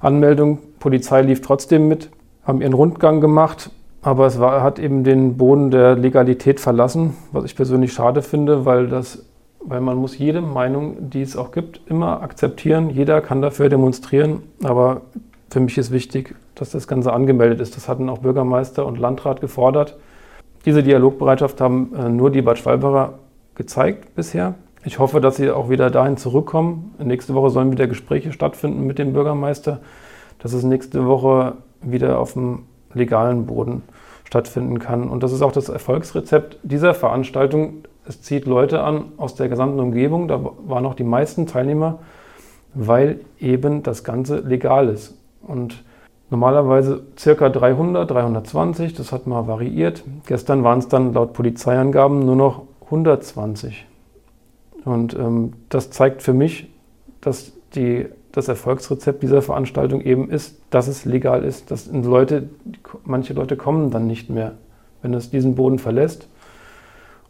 Anmeldung. 0.00 0.58
Polizei 0.78 1.22
lief 1.22 1.40
trotzdem 1.40 1.88
mit, 1.88 2.10
haben 2.44 2.60
ihren 2.60 2.74
Rundgang 2.74 3.20
gemacht, 3.20 3.72
aber 4.02 4.26
es 4.26 4.38
war, 4.38 4.62
hat 4.62 4.78
eben 4.78 5.02
den 5.02 5.36
Boden 5.36 5.72
der 5.72 5.96
Legalität 5.96 6.60
verlassen, 6.60 7.16
was 7.32 7.44
ich 7.44 7.56
persönlich 7.56 7.92
schade 7.92 8.22
finde, 8.22 8.64
weil, 8.64 8.86
das, 8.86 9.26
weil 9.66 9.80
man 9.80 9.96
muss 9.96 10.16
jede 10.16 10.40
Meinung, 10.40 11.10
die 11.10 11.22
es 11.22 11.36
auch 11.36 11.50
gibt, 11.50 11.80
immer 11.86 12.22
akzeptieren. 12.22 12.90
Jeder 12.90 13.20
kann 13.20 13.42
dafür 13.42 13.68
demonstrieren, 13.68 14.42
aber 14.62 15.02
für 15.50 15.60
mich 15.60 15.76
ist 15.76 15.90
wichtig, 15.90 16.34
dass 16.54 16.70
das 16.70 16.88
Ganze 16.88 17.12
angemeldet 17.12 17.60
ist. 17.60 17.76
Das 17.76 17.88
hatten 17.88 18.08
auch 18.08 18.18
Bürgermeister 18.18 18.86
und 18.86 18.98
Landrat 18.98 19.40
gefordert. 19.40 19.96
Diese 20.64 20.82
Dialogbereitschaft 20.82 21.60
haben 21.60 21.94
äh, 21.94 22.08
nur 22.08 22.30
die 22.30 22.42
Bad 22.42 22.58
Schwalbacher 22.58 23.14
gezeigt 23.54 24.14
bisher. 24.14 24.54
Ich 24.84 24.98
hoffe, 24.98 25.20
dass 25.20 25.36
sie 25.36 25.50
auch 25.50 25.68
wieder 25.68 25.90
dahin 25.90 26.16
zurückkommen. 26.16 26.94
Nächste 26.98 27.34
Woche 27.34 27.50
sollen 27.50 27.72
wieder 27.72 27.88
Gespräche 27.88 28.32
stattfinden 28.32 28.86
mit 28.86 28.98
dem 28.98 29.12
Bürgermeister, 29.12 29.80
dass 30.38 30.52
es 30.52 30.62
nächste 30.62 31.06
Woche 31.06 31.54
wieder 31.82 32.18
auf 32.20 32.34
dem 32.34 32.64
legalen 32.94 33.46
Boden 33.46 33.82
stattfinden 34.24 34.78
kann. 34.78 35.08
Und 35.08 35.22
das 35.22 35.32
ist 35.32 35.42
auch 35.42 35.52
das 35.52 35.68
Erfolgsrezept 35.68 36.58
dieser 36.62 36.94
Veranstaltung. 36.94 37.84
Es 38.08 38.22
zieht 38.22 38.46
Leute 38.46 38.82
an 38.82 39.12
aus 39.16 39.34
der 39.34 39.48
gesamten 39.48 39.80
Umgebung. 39.80 40.28
Da 40.28 40.40
waren 40.66 40.86
auch 40.86 40.94
die 40.94 41.04
meisten 41.04 41.46
Teilnehmer, 41.46 41.98
weil 42.74 43.20
eben 43.38 43.82
das 43.82 44.04
Ganze 44.04 44.40
legal 44.40 44.88
ist. 44.88 45.16
Und 45.42 45.82
normalerweise 46.30 47.02
circa 47.18 47.48
300, 47.48 48.10
320, 48.10 48.94
das 48.94 49.12
hat 49.12 49.26
mal 49.26 49.46
variiert. 49.46 50.04
Gestern 50.26 50.62
waren 50.64 50.78
es 50.78 50.88
dann 50.88 51.12
laut 51.12 51.32
Polizeiangaben 51.32 52.20
nur 52.20 52.36
noch 52.36 52.62
120. 52.84 53.86
Und 54.84 55.14
ähm, 55.14 55.52
das 55.68 55.90
zeigt 55.90 56.22
für 56.22 56.32
mich, 56.32 56.68
dass 57.20 57.52
die 57.74 58.06
das 58.30 58.48
Erfolgsrezept 58.48 59.22
dieser 59.22 59.40
Veranstaltung 59.40 60.02
eben 60.02 60.30
ist, 60.30 60.60
dass 60.70 60.88
es 60.88 61.06
legal 61.06 61.42
ist, 61.42 61.70
dass 61.70 61.90
Leute, 61.90 62.50
manche 63.04 63.32
Leute 63.32 63.56
kommen 63.56 63.90
dann 63.90 64.06
nicht 64.06 64.28
mehr, 64.28 64.52
wenn 65.00 65.14
es 65.14 65.30
diesen 65.30 65.54
Boden 65.54 65.78
verlässt. 65.78 66.28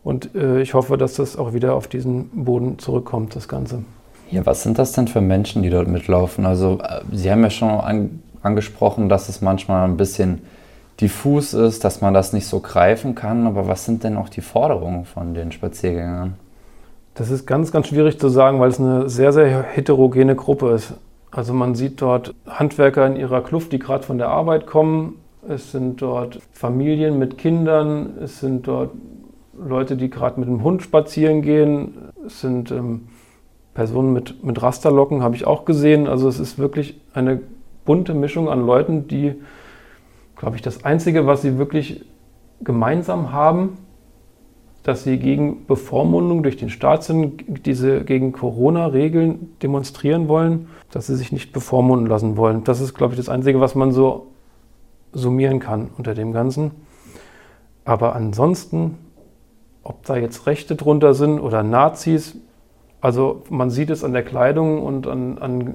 Und 0.06 0.36
äh, 0.36 0.62
ich 0.62 0.72
hoffe, 0.74 0.96
dass 0.96 1.14
das 1.14 1.36
auch 1.36 1.52
wieder 1.52 1.74
auf 1.74 1.88
diesen 1.88 2.28
Boden 2.44 2.78
zurückkommt, 2.78 3.34
das 3.34 3.48
Ganze. 3.48 3.82
Ja, 4.30 4.46
was 4.46 4.62
sind 4.62 4.78
das 4.78 4.92
denn 4.92 5.08
für 5.08 5.20
Menschen, 5.20 5.64
die 5.64 5.68
dort 5.68 5.88
mitlaufen? 5.88 6.46
Also 6.46 6.78
äh, 6.80 7.00
Sie 7.10 7.28
haben 7.28 7.42
ja 7.42 7.50
schon 7.50 7.70
an, 7.70 8.22
angesprochen, 8.40 9.08
dass 9.08 9.28
es 9.28 9.40
manchmal 9.40 9.82
ein 9.82 9.96
bisschen 9.96 10.42
diffus 11.00 11.54
ist, 11.54 11.82
dass 11.82 12.02
man 12.02 12.14
das 12.14 12.32
nicht 12.32 12.46
so 12.46 12.60
greifen 12.60 13.16
kann. 13.16 13.48
Aber 13.48 13.66
was 13.66 13.84
sind 13.84 14.04
denn 14.04 14.16
auch 14.16 14.28
die 14.28 14.42
Forderungen 14.42 15.06
von 15.06 15.34
den 15.34 15.50
Spaziergängern? 15.50 16.34
Das 17.16 17.32
ist 17.32 17.44
ganz, 17.44 17.72
ganz 17.72 17.88
schwierig 17.88 18.20
zu 18.20 18.28
sagen, 18.28 18.60
weil 18.60 18.68
es 18.68 18.78
eine 18.78 19.08
sehr, 19.08 19.32
sehr 19.32 19.64
heterogene 19.64 20.36
Gruppe 20.36 20.70
ist. 20.70 20.94
Also 21.32 21.52
man 21.52 21.74
sieht 21.74 22.00
dort 22.00 22.32
Handwerker 22.46 23.08
in 23.08 23.16
ihrer 23.16 23.40
Kluft, 23.40 23.72
die 23.72 23.80
gerade 23.80 24.04
von 24.04 24.18
der 24.18 24.28
Arbeit 24.28 24.68
kommen. 24.68 25.16
Es 25.48 25.72
sind 25.72 26.00
dort 26.00 26.38
Familien 26.52 27.18
mit 27.18 27.38
Kindern. 27.38 28.18
Es 28.22 28.38
sind 28.38 28.68
dort 28.68 28.90
Leute, 29.64 29.96
die 29.96 30.10
gerade 30.10 30.40
mit 30.40 30.48
dem 30.48 30.62
Hund 30.62 30.82
spazieren 30.82 31.42
gehen. 31.42 31.94
Es 32.26 32.40
sind 32.40 32.70
ähm, 32.70 33.08
Personen 33.74 34.12
mit, 34.12 34.42
mit 34.42 34.62
Rasterlocken, 34.62 35.22
habe 35.22 35.36
ich 35.36 35.46
auch 35.46 35.64
gesehen. 35.64 36.06
Also 36.06 36.28
es 36.28 36.40
ist 36.40 36.58
wirklich 36.58 37.00
eine 37.12 37.40
bunte 37.84 38.14
Mischung 38.14 38.48
an 38.48 38.66
Leuten, 38.66 39.06
die, 39.08 39.34
glaube 40.36 40.56
ich, 40.56 40.62
das 40.62 40.84
Einzige, 40.84 41.26
was 41.26 41.42
sie 41.42 41.58
wirklich 41.58 42.04
gemeinsam 42.60 43.32
haben, 43.32 43.78
dass 44.82 45.02
sie 45.02 45.18
gegen 45.18 45.66
Bevormundung 45.66 46.42
durch 46.42 46.56
den 46.56 46.70
Staat 46.70 47.02
sind, 47.02 47.66
diese 47.66 48.04
gegen 48.04 48.32
Corona-Regeln 48.32 49.56
demonstrieren 49.62 50.28
wollen, 50.28 50.68
dass 50.90 51.08
sie 51.08 51.16
sich 51.16 51.32
nicht 51.32 51.52
bevormunden 51.52 52.06
lassen 52.06 52.36
wollen. 52.36 52.62
Das 52.64 52.80
ist, 52.80 52.94
glaube 52.94 53.14
ich, 53.14 53.18
das 53.18 53.28
Einzige, 53.28 53.60
was 53.60 53.74
man 53.74 53.90
so 53.90 54.28
summieren 55.12 55.58
kann 55.58 55.88
unter 55.98 56.14
dem 56.14 56.32
Ganzen. 56.32 56.70
Aber 57.84 58.14
ansonsten, 58.14 58.98
ob 59.88 60.04
da 60.04 60.16
jetzt 60.16 60.46
Rechte 60.46 60.74
drunter 60.74 61.14
sind 61.14 61.40
oder 61.40 61.62
Nazis, 61.62 62.36
also 63.00 63.44
man 63.50 63.70
sieht 63.70 63.90
es 63.90 64.02
an 64.02 64.12
der 64.12 64.24
Kleidung 64.24 64.82
und 64.82 65.06
an, 65.06 65.38
an 65.38 65.74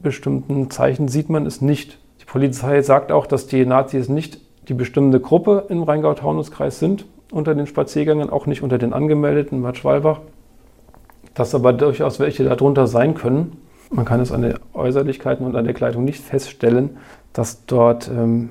bestimmten 0.00 0.70
Zeichen 0.70 1.08
sieht 1.08 1.28
man 1.28 1.46
es 1.46 1.60
nicht. 1.60 1.98
Die 2.20 2.24
Polizei 2.24 2.82
sagt 2.82 3.10
auch, 3.10 3.26
dass 3.26 3.46
die 3.46 3.66
Nazis 3.66 4.08
nicht 4.08 4.40
die 4.68 4.74
bestimmte 4.74 5.20
Gruppe 5.20 5.66
im 5.68 5.82
Rheingau-Taunus-Kreis 5.82 6.78
sind, 6.78 7.06
unter 7.32 7.54
den 7.54 7.66
Spaziergängern, 7.66 8.30
auch 8.30 8.46
nicht 8.46 8.62
unter 8.62 8.78
den 8.78 8.92
angemeldeten 8.92 9.62
Bad 9.62 9.76
Schwalbach. 9.76 10.20
Dass 11.34 11.54
aber 11.54 11.72
durchaus 11.72 12.20
welche 12.20 12.44
darunter 12.44 12.86
sein 12.86 13.14
können. 13.14 13.56
Man 13.90 14.04
kann 14.04 14.20
es 14.20 14.30
an 14.30 14.42
den 14.42 14.54
Äußerlichkeiten 14.72 15.44
und 15.44 15.56
an 15.56 15.64
der 15.64 15.74
Kleidung 15.74 16.04
nicht 16.04 16.22
feststellen, 16.22 16.98
dass 17.32 17.66
dort 17.66 18.08
ähm, 18.08 18.50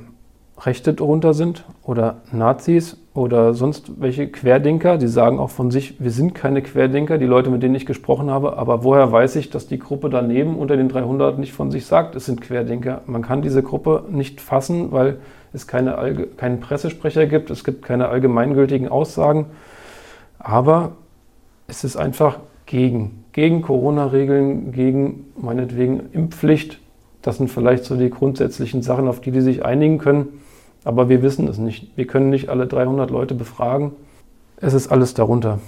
Rechte 0.65 0.93
darunter 0.93 1.33
sind 1.33 1.63
oder 1.83 2.17
Nazis 2.31 2.97
oder 3.13 3.53
sonst 3.53 4.01
welche 4.01 4.27
Querdenker. 4.27 4.97
Die 4.97 5.07
sagen 5.07 5.39
auch 5.39 5.49
von 5.49 5.71
sich, 5.71 6.01
wir 6.01 6.11
sind 6.11 6.35
keine 6.35 6.61
Querdenker, 6.61 7.17
die 7.17 7.25
Leute, 7.25 7.49
mit 7.49 7.63
denen 7.63 7.75
ich 7.75 7.85
gesprochen 7.85 8.29
habe. 8.29 8.57
Aber 8.57 8.83
woher 8.83 9.11
weiß 9.11 9.37
ich, 9.37 9.49
dass 9.49 9.67
die 9.67 9.79
Gruppe 9.79 10.09
daneben 10.09 10.57
unter 10.57 10.75
den 10.75 10.89
300 10.89 11.39
nicht 11.39 11.53
von 11.53 11.71
sich 11.71 11.85
sagt, 11.85 12.15
es 12.15 12.25
sind 12.25 12.41
Querdenker? 12.41 13.01
Man 13.05 13.21
kann 13.21 13.41
diese 13.41 13.63
Gruppe 13.63 14.03
nicht 14.09 14.41
fassen, 14.41 14.91
weil 14.91 15.19
es 15.53 15.65
keine, 15.65 16.27
keinen 16.37 16.59
Pressesprecher 16.59 17.25
gibt, 17.25 17.49
es 17.49 17.63
gibt 17.63 17.83
keine 17.83 18.09
allgemeingültigen 18.09 18.87
Aussagen. 18.87 19.47
Aber 20.37 20.93
es 21.67 21.83
ist 21.83 21.95
einfach 21.95 22.39
gegen, 22.65 23.23
gegen 23.31 23.61
Corona-Regeln, 23.61 24.71
gegen 24.71 25.25
meinetwegen 25.35 26.09
Impfpflicht. 26.11 26.79
Das 27.21 27.37
sind 27.37 27.49
vielleicht 27.49 27.83
so 27.83 27.95
die 27.95 28.09
grundsätzlichen 28.09 28.81
Sachen, 28.81 29.07
auf 29.07 29.21
die 29.21 29.31
die 29.31 29.41
sich 29.41 29.65
einigen 29.65 29.97
können. 29.97 30.39
Aber 30.83 31.09
wir 31.09 31.21
wissen 31.21 31.47
es 31.47 31.57
nicht. 31.57 31.95
Wir 31.97 32.07
können 32.07 32.29
nicht 32.29 32.49
alle 32.49 32.67
300 32.67 33.09
Leute 33.09 33.35
befragen. 33.35 33.91
Es 34.57 34.73
ist 34.73 34.91
alles 34.91 35.13
darunter. 35.13 35.59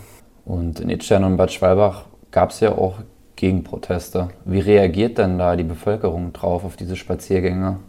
Und 0.46 0.80
in 0.80 0.90
Itstein 0.90 1.24
und 1.24 1.38
Bad 1.38 1.52
Schwalbach 1.52 2.06
gab 2.32 2.52
es 2.52 2.60
ja 2.60 2.72
auch 2.72 2.96
Gegenproteste. 3.36 4.30
Wie 4.46 4.60
reagiert 4.60 5.18
denn 5.18 5.38
da 5.38 5.56
die 5.56 5.64
Bevölkerung 5.64 6.34
drauf, 6.34 6.64
auf 6.64 6.76
diese 6.76 6.96
Spaziergänge? 6.96 7.80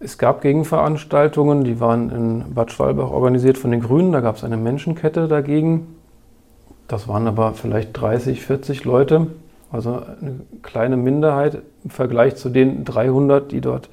Es 0.00 0.16
gab 0.16 0.42
Gegenveranstaltungen, 0.42 1.64
die 1.64 1.80
waren 1.80 2.10
in 2.10 2.54
Bad 2.54 2.70
Schwalbach 2.70 3.10
organisiert 3.10 3.58
von 3.58 3.70
den 3.70 3.80
Grünen. 3.80 4.12
Da 4.12 4.20
gab 4.20 4.36
es 4.36 4.44
eine 4.44 4.56
Menschenkette 4.56 5.26
dagegen. 5.26 5.96
Das 6.86 7.08
waren 7.08 7.26
aber 7.26 7.54
vielleicht 7.54 7.98
30, 8.00 8.42
40 8.42 8.84
Leute, 8.84 9.26
also 9.70 10.00
eine 10.20 10.40
kleine 10.62 10.96
Minderheit 10.96 11.62
im 11.84 11.90
Vergleich 11.90 12.36
zu 12.36 12.48
den 12.48 12.84
300, 12.84 13.52
die 13.52 13.60
dort 13.60 13.90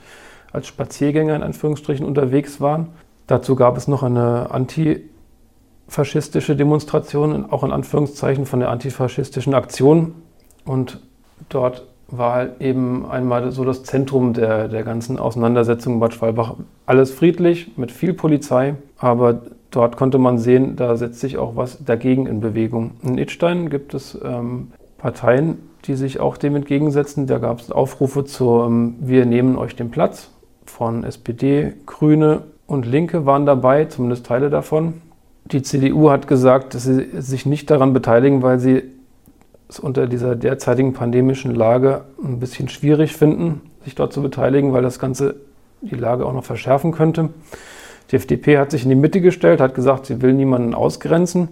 als 0.56 0.68
Spaziergänger 0.68 1.36
in 1.36 1.44
Anführungsstrichen 1.44 2.06
unterwegs 2.06 2.62
waren. 2.62 2.88
Dazu 3.28 3.56
gab 3.56 3.78
es 3.78 3.88
noch 3.88 4.04
eine 4.04 4.52
antifaschistische 4.52 6.56
Demonstration, 6.56 7.52
auch 7.52 7.64
in 7.64 7.72
Anführungszeichen 7.72 8.46
von 8.46 8.60
der 8.60 8.70
antifaschistischen 8.70 9.54
Aktion. 9.54 10.16
Und 10.64 11.00
dort 11.50 11.86
war 12.08 12.34
halt 12.34 12.62
eben 12.62 13.06
einmal 13.10 13.52
so 13.52 13.66
das 13.66 13.84
Zentrum 13.84 14.34
der, 14.34 14.68
der 14.68 14.84
ganzen 14.84 15.18
Auseinandersetzung 15.18 15.96
in 15.96 16.00
Bad 16.00 16.14
Schwalbach. 16.14 16.56
Alles 16.86 17.12
friedlich, 17.12 17.72
mit 17.78 17.92
viel 17.92 18.14
Polizei, 18.14 18.76
aber 18.98 19.42
dort 19.72 19.98
konnte 19.98 20.20
man 20.20 20.38
sehen, 20.38 20.76
da 20.76 20.96
setzt 20.98 21.20
sich 21.20 21.38
auch 21.38 21.56
was 21.56 21.84
dagegen 21.84 22.28
in 22.28 22.42
Bewegung. 22.42 22.92
In 23.02 23.18
Itstein 23.18 23.70
gibt 23.70 23.96
es 23.96 24.18
ähm, 24.24 24.72
Parteien, 25.00 25.58
die 25.86 25.96
sich 25.96 26.20
auch 26.20 26.38
dem 26.38 26.56
entgegensetzen. 26.56 27.28
Da 27.28 27.40
gab 27.40 27.60
es 27.60 27.72
Aufrufe 27.72 28.26
zu 28.26 28.64
ähm, 28.66 28.96
Wir 29.00 29.26
nehmen 29.26 29.58
euch 29.58 29.76
den 29.76 29.92
Platz 29.92 30.30
von 30.76 31.06
SPD, 31.06 31.72
Grüne 31.86 32.42
und 32.68 32.86
Linke 32.86 33.26
waren 33.26 33.46
dabei, 33.46 33.86
zumindest 33.86 34.26
Teile 34.26 34.50
davon. 34.50 34.96
Die 35.46 35.62
CDU 35.62 36.10
hat 36.10 36.28
gesagt, 36.28 36.74
dass 36.74 36.84
sie 36.84 37.08
sich 37.22 37.46
nicht 37.46 37.72
daran 37.72 37.94
beteiligen, 37.94 38.42
weil 38.42 38.60
sie 38.60 38.84
es 39.70 39.80
unter 39.80 40.06
dieser 40.06 40.36
derzeitigen 40.36 40.92
pandemischen 40.92 41.56
Lage 41.56 42.02
ein 42.22 42.42
bisschen 42.42 42.68
schwierig 42.68 43.16
finden, 43.16 43.62
sich 43.86 43.96
dort 43.96 44.12
zu 44.12 44.22
beteiligen, 44.22 44.74
weil 44.74 44.82
das 44.82 45.00
Ganze 45.00 45.36
die 45.80 45.96
Lage 45.96 46.26
auch 46.26 46.34
noch 46.34 46.44
verschärfen 46.44 46.92
könnte. 46.92 47.30
Die 48.12 48.18
FDP 48.18 48.58
hat 48.58 48.72
sich 48.72 48.84
in 48.84 48.90
die 48.90 48.96
Mitte 48.96 49.22
gestellt, 49.22 49.62
hat 49.62 49.76
gesagt, 49.76 50.08
sie 50.08 50.22
will 50.22 50.34
niemanden 50.34 50.74
ausgrenzen. 50.74 51.48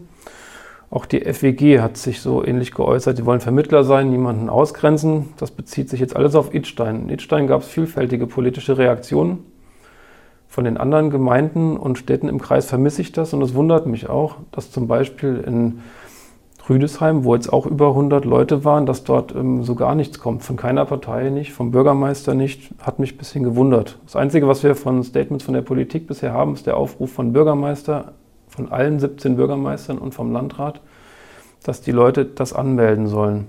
Auch 0.90 1.06
die 1.06 1.22
FWG 1.22 1.80
hat 1.80 1.98
sich 1.98 2.22
so 2.22 2.46
ähnlich 2.46 2.74
geäußert, 2.74 3.18
sie 3.18 3.25
wollen 3.25 3.40
Vermittler 3.40 3.84
sein, 3.84 4.12
niemanden 4.12 4.50
ausgrenzen. 4.50 5.30
Das 5.38 5.52
bezieht 5.52 5.90
sich 5.90 6.00
jetzt 6.00 6.16
alles 6.16 6.36
auf 6.36 6.54
Idstein. 6.54 7.04
In 7.04 7.10
Idstein 7.10 7.48
gab 7.48 7.62
es 7.62 7.68
vielfältige 7.68 8.28
politische 8.28 8.78
Reaktionen. 8.78 9.40
Von 10.48 10.66
den 10.66 10.78
anderen 10.78 11.10
Gemeinden 11.10 11.78
und 11.78 11.98
Städten 11.98 12.30
im 12.30 12.40
Kreis 12.40 12.68
vermisse 12.68 13.02
ich 13.02 13.12
das 13.12 13.34
und 13.34 13.42
es 13.42 13.56
wundert 13.56 13.88
mich 13.88 14.08
auch, 14.08 14.36
dass 14.52 14.70
zum 14.70 14.88
Beispiel 14.88 15.44
in 15.48 15.80
Rüdesheim, 16.70 17.25
wo 17.25 17.36
jetzt 17.36 17.52
auch 17.52 17.66
über 17.66 17.90
100 17.90 18.24
Leute 18.24 18.63
waren, 18.63 18.86
dass 18.86 19.04
dort 19.04 19.36
ähm, 19.36 19.63
so 19.63 19.75
gar 19.75 19.96
nichts 19.96 20.20
kommt. 20.20 20.44
Von 20.44 20.56
keiner 20.56 20.86
Partei 20.86 21.30
nicht, 21.30 21.52
vom 21.52 21.72
Bürgermeister 21.72 22.36
nicht. 22.36 22.74
Hat 22.80 23.00
mich 23.00 23.13
ein 23.13 23.18
bisschen 23.18 23.44
gewundert. 23.44 24.00
Das 24.06 24.16
Einzige, 24.16 24.48
was 24.48 24.63
wir 24.63 24.75
von 24.75 25.04
Statements 25.04 25.44
von 25.44 25.54
der 25.54 25.62
Politik 25.62 26.08
bisher 26.08 26.32
haben, 26.32 26.54
ist 26.54 26.66
der 26.66 26.78
Aufruf 26.78 27.12
von 27.12 27.34
Bürgermeister, 27.34 28.13
von 28.56 28.72
allen 28.72 29.00
17 29.00 29.36
Bürgermeistern 29.36 29.98
und 29.98 30.14
vom 30.14 30.32
Landrat, 30.32 30.80
dass 31.64 31.82
die 31.82 31.92
Leute 31.92 32.26
das 32.26 32.54
anmelden 32.54 33.08
sollen. 33.08 33.48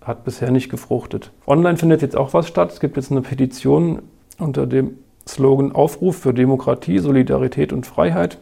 Hat 0.00 0.24
bisher 0.24 0.50
nicht 0.50 0.70
gefruchtet. 0.70 1.30
Online 1.46 1.76
findet 1.76 2.02
jetzt 2.02 2.16
auch 2.16 2.34
was 2.34 2.48
statt. 2.48 2.72
Es 2.72 2.80
gibt 2.80 2.96
jetzt 2.96 3.12
eine 3.12 3.20
Petition 3.20 4.02
unter 4.38 4.66
dem 4.66 4.98
Slogan 5.26 5.72
Aufruf 5.72 6.16
für 6.16 6.34
Demokratie, 6.34 6.98
Solidarität 6.98 7.72
und 7.72 7.86
Freiheit. 7.86 8.38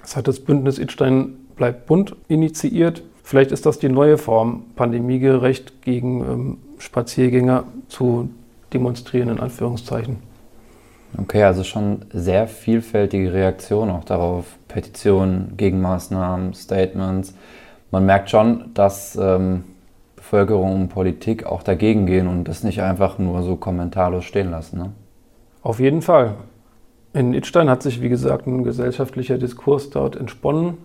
Das 0.00 0.16
hat 0.16 0.28
das 0.28 0.40
Bündnis 0.40 0.78
Idstein 0.78 1.36
bleibt 1.56 1.86
bunt 1.86 2.14
initiiert. 2.28 3.02
Vielleicht 3.22 3.52
ist 3.52 3.64
das 3.64 3.78
die 3.78 3.88
neue 3.88 4.18
Form, 4.18 4.64
pandemiegerecht 4.76 5.82
gegen 5.82 6.20
ähm, 6.20 6.58
Spaziergänger 6.78 7.64
zu 7.88 8.28
demonstrieren, 8.72 9.30
in 9.30 9.40
Anführungszeichen. 9.40 10.18
Okay, 11.16 11.44
also 11.44 11.62
schon 11.62 12.02
sehr 12.12 12.48
vielfältige 12.48 13.32
Reaktionen 13.32 13.90
auch 13.90 14.04
darauf. 14.04 14.46
Petitionen, 14.66 15.54
Gegenmaßnahmen, 15.56 16.54
Statements. 16.54 17.34
Man 17.92 18.04
merkt 18.04 18.30
schon, 18.30 18.72
dass 18.74 19.16
ähm, 19.16 19.62
Bevölkerung 20.16 20.74
und 20.74 20.88
Politik 20.88 21.46
auch 21.46 21.62
dagegen 21.62 22.06
gehen 22.06 22.26
und 22.26 22.44
das 22.44 22.64
nicht 22.64 22.82
einfach 22.82 23.18
nur 23.18 23.42
so 23.42 23.54
kommentarlos 23.54 24.24
stehen 24.24 24.50
lassen. 24.50 24.78
Ne? 24.78 24.92
Auf 25.62 25.78
jeden 25.78 26.02
Fall. 26.02 26.34
In 27.12 27.32
Idstein 27.32 27.70
hat 27.70 27.84
sich, 27.84 28.02
wie 28.02 28.08
gesagt, 28.08 28.48
ein 28.48 28.64
gesellschaftlicher 28.64 29.38
Diskurs 29.38 29.90
dort 29.90 30.16
entsponnen. 30.16 30.76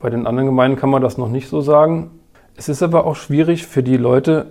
Bei 0.00 0.08
den 0.08 0.26
anderen 0.26 0.46
Gemeinden 0.46 0.78
kann 0.78 0.88
man 0.88 1.02
das 1.02 1.18
noch 1.18 1.28
nicht 1.28 1.48
so 1.48 1.60
sagen. 1.60 2.10
Es 2.56 2.70
ist 2.70 2.82
aber 2.82 3.04
auch 3.04 3.16
schwierig 3.16 3.66
für 3.66 3.82
die 3.82 3.98
Leute, 3.98 4.46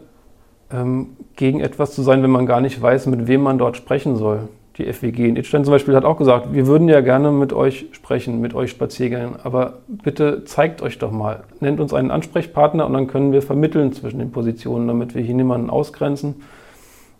ähm, 0.71 1.17
gegen 1.35 1.61
etwas 1.61 1.95
zu 1.95 2.03
sein, 2.03 2.21
wenn 2.21 2.29
man 2.29 2.45
gar 2.45 2.61
nicht 2.61 2.79
weiß, 2.79 3.07
mit 3.07 3.25
wem 3.27 3.41
man 3.41 3.57
dort 3.57 3.75
sprechen 3.75 4.17
soll 4.17 4.49
die 4.77 4.91
FWG 4.91 5.27
in 5.27 5.35
Itstein 5.35 5.63
zum 5.63 5.71
Beispiel 5.71 5.95
hat 5.95 6.03
auch 6.03 6.17
gesagt, 6.17 6.53
wir 6.53 6.65
würden 6.65 6.89
ja 6.89 7.01
gerne 7.01 7.31
mit 7.31 7.53
euch 7.53 7.87
sprechen, 7.91 8.41
mit 8.41 8.55
euch 8.55 8.71
Spaziergängern, 8.71 9.35
aber 9.43 9.79
bitte 9.87 10.45
zeigt 10.45 10.81
euch 10.81 10.97
doch 10.97 11.11
mal, 11.11 11.43
nennt 11.59 11.79
uns 11.79 11.93
einen 11.93 12.09
Ansprechpartner 12.09 12.85
und 12.85 12.93
dann 12.93 13.07
können 13.07 13.31
wir 13.31 13.43
vermitteln 13.43 13.93
zwischen 13.93 14.19
den 14.19 14.31
Positionen, 14.31 14.87
damit 14.87 15.13
wir 15.13 15.21
hier 15.21 15.35
niemanden 15.35 15.69
ausgrenzen. 15.69 16.41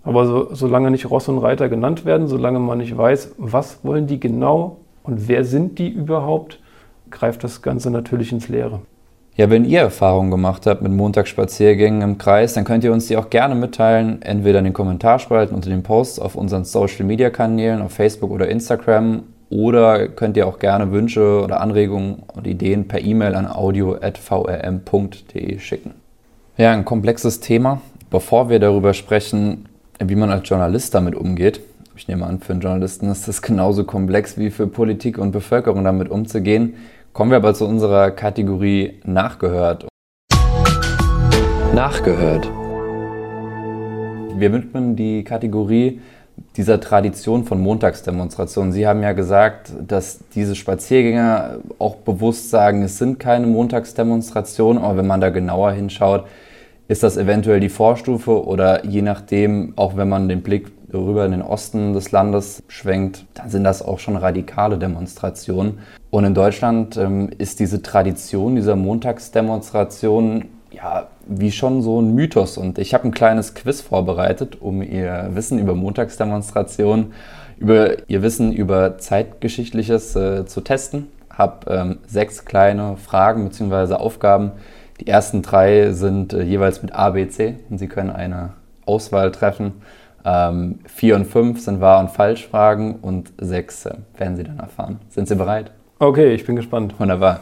Aber 0.03 0.25
so, 0.25 0.53
solange 0.53 0.91
nicht 0.91 1.09
Ross 1.09 1.29
und 1.29 1.37
Reiter 1.37 1.69
genannt 1.69 2.05
werden, 2.05 2.27
solange 2.27 2.59
man 2.59 2.79
nicht 2.79 2.97
weiß, 2.97 3.35
was 3.37 3.85
wollen 3.85 4.07
die 4.07 4.19
genau 4.19 4.77
und 5.03 5.27
wer 5.27 5.45
sind 5.45 5.77
die 5.79 5.89
überhaupt, 5.89 6.59
greift 7.11 7.43
das 7.43 7.61
Ganze 7.61 7.91
natürlich 7.91 8.31
ins 8.31 8.49
Leere. 8.49 8.81
Ja, 9.35 9.49
wenn 9.49 9.65
ihr 9.65 9.79
Erfahrungen 9.79 10.29
gemacht 10.29 10.67
habt 10.67 10.83
mit 10.83 10.91
Montagsspaziergängen 10.91 12.03
im 12.03 12.19
Kreis, 12.19 12.53
dann 12.53 12.65
könnt 12.65 12.83
ihr 12.83 12.93
uns 12.93 13.07
die 13.07 13.17
auch 13.17 13.31
gerne 13.31 13.55
mitteilen, 13.55 14.21
entweder 14.21 14.59
in 14.59 14.65
den 14.65 14.73
Kommentarspalten 14.73 15.55
unter 15.55 15.71
den 15.71 15.81
Posts 15.81 16.19
auf 16.19 16.35
unseren 16.35 16.65
Social 16.65 17.05
Media 17.05 17.31
Kanälen, 17.31 17.81
auf 17.81 17.93
Facebook 17.93 18.29
oder 18.29 18.47
Instagram, 18.47 19.23
oder 19.49 20.07
könnt 20.07 20.37
ihr 20.37 20.45
auch 20.45 20.59
gerne 20.59 20.91
Wünsche 20.91 21.41
oder 21.43 21.61
Anregungen 21.61 22.21
und 22.33 22.45
Ideen 22.45 22.87
per 22.87 23.01
E-Mail 23.01 23.33
an 23.33 23.47
audio.vrm.de 23.47 23.99
schicken. 25.59 25.95
Ja, 26.57 26.71
ein 26.71 26.85
komplexes 26.85 27.39
Thema. 27.39 27.81
Bevor 28.11 28.49
wir 28.49 28.59
darüber 28.59 28.93
sprechen, 28.93 29.65
wie 29.99 30.15
man 30.15 30.29
als 30.29 30.47
Journalist 30.47 30.93
damit 30.93 31.15
umgeht, 31.15 31.59
ich 31.95 32.07
nehme 32.07 32.25
an, 32.25 32.39
für 32.39 32.53
einen 32.53 32.61
Journalisten 32.61 33.09
ist 33.09 33.27
das 33.27 33.41
genauso 33.43 33.83
komplex 33.83 34.37
wie 34.37 34.49
für 34.49 34.65
Politik 34.67 35.17
und 35.19 35.31
Bevölkerung 35.31 35.83
damit 35.83 36.09
umzugehen, 36.09 36.75
Kommen 37.13 37.29
wir 37.29 37.37
aber 37.37 37.53
zu 37.53 37.67
unserer 37.67 38.09
Kategorie 38.09 38.99
Nachgehört. 39.05 39.87
Nachgehört. 41.75 42.49
Wir 44.35 44.51
widmen 44.51 44.95
die 44.95 45.23
Kategorie 45.23 46.01
dieser 46.57 46.81
Tradition 46.81 47.43
von 47.43 47.61
Montagsdemonstrationen. 47.61 48.71
Sie 48.71 48.87
haben 48.87 49.03
ja 49.03 49.11
gesagt, 49.11 49.73
dass 49.87 50.21
diese 50.33 50.55
Spaziergänger 50.55 51.59
auch 51.77 51.97
bewusst 51.97 52.49
sagen, 52.49 52.81
es 52.81 52.97
sind 52.97 53.19
keine 53.19 53.45
Montagsdemonstrationen, 53.45 54.81
aber 54.81 54.97
wenn 54.97 55.07
man 55.07 55.21
da 55.21 55.29
genauer 55.29 55.73
hinschaut, 55.73 56.25
ist 56.87 57.03
das 57.03 57.17
eventuell 57.17 57.59
die 57.59 57.69
Vorstufe 57.69 58.43
oder 58.43 58.87
je 58.87 59.03
nachdem, 59.03 59.73
auch 59.75 59.95
wenn 59.95 60.09
man 60.09 60.29
den 60.29 60.41
Blick 60.41 60.71
rüber 60.99 61.25
in 61.25 61.31
den 61.31 61.41
Osten 61.41 61.93
des 61.93 62.11
Landes 62.11 62.63
schwenkt, 62.67 63.25
dann 63.33 63.49
sind 63.49 63.63
das 63.63 63.81
auch 63.81 63.99
schon 63.99 64.15
radikale 64.15 64.77
Demonstrationen. 64.77 65.79
Und 66.09 66.25
in 66.25 66.33
Deutschland 66.33 66.97
ähm, 66.97 67.29
ist 67.37 67.59
diese 67.59 67.81
Tradition 67.81 68.55
dieser 68.55 68.75
Montagsdemonstration 68.75 70.45
ja 70.71 71.07
wie 71.25 71.51
schon 71.51 71.81
so 71.81 72.01
ein 72.01 72.13
Mythos. 72.13 72.57
Und 72.57 72.77
ich 72.77 72.93
habe 72.93 73.07
ein 73.07 73.13
kleines 73.13 73.53
Quiz 73.53 73.81
vorbereitet, 73.81 74.61
um 74.61 74.81
ihr 74.81 75.29
Wissen 75.33 75.59
über 75.59 75.75
Montagsdemonstrationen, 75.75 77.13
über 77.57 78.09
ihr 78.09 78.21
Wissen 78.21 78.51
über 78.51 78.97
Zeitgeschichtliches 78.97 80.15
äh, 80.15 80.45
zu 80.45 80.61
testen. 80.61 81.07
Habe 81.29 81.71
ähm, 81.71 81.99
sechs 82.07 82.45
kleine 82.45 82.97
Fragen 82.97 83.45
bzw. 83.45 83.95
Aufgaben. 83.95 84.51
Die 84.99 85.07
ersten 85.07 85.41
drei 85.41 85.91
sind 85.91 86.33
äh, 86.33 86.43
jeweils 86.43 86.81
mit 86.81 86.93
A, 86.93 87.11
B, 87.11 87.27
C 87.27 87.55
und 87.69 87.77
Sie 87.77 87.87
können 87.87 88.11
eine 88.11 88.51
Auswahl 88.85 89.31
treffen. 89.31 89.81
Ähm, 90.25 90.79
vier 90.85 91.15
und 91.15 91.25
fünf 91.25 91.59
sind 91.59 91.81
Wahr- 91.81 91.99
und 91.99 92.11
Falschfragen 92.11 92.95
und 92.95 93.33
sechs 93.37 93.85
äh, 93.85 93.95
werden 94.17 94.37
Sie 94.37 94.43
dann 94.43 94.59
erfahren. 94.59 94.99
Sind 95.09 95.27
Sie 95.27 95.35
bereit? 95.35 95.71
Okay, 95.99 96.33
ich 96.33 96.45
bin 96.45 96.55
gespannt. 96.55 96.95
Wunderbar. 96.99 97.41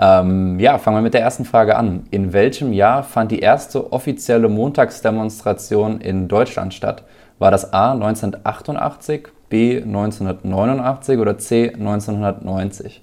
Ähm, 0.00 0.60
ja, 0.60 0.78
fangen 0.78 0.98
wir 0.98 1.02
mit 1.02 1.14
der 1.14 1.22
ersten 1.22 1.44
Frage 1.44 1.76
an. 1.76 2.06
In 2.10 2.32
welchem 2.32 2.72
Jahr 2.72 3.02
fand 3.02 3.32
die 3.32 3.40
erste 3.40 3.92
offizielle 3.92 4.48
Montagsdemonstration 4.48 6.00
in 6.00 6.28
Deutschland 6.28 6.72
statt? 6.74 7.04
War 7.38 7.50
das 7.50 7.72
A 7.72 7.92
1988, 7.92 9.28
B 9.48 9.78
1989 9.78 11.18
oder 11.18 11.38
C 11.38 11.72
1990? 11.72 13.02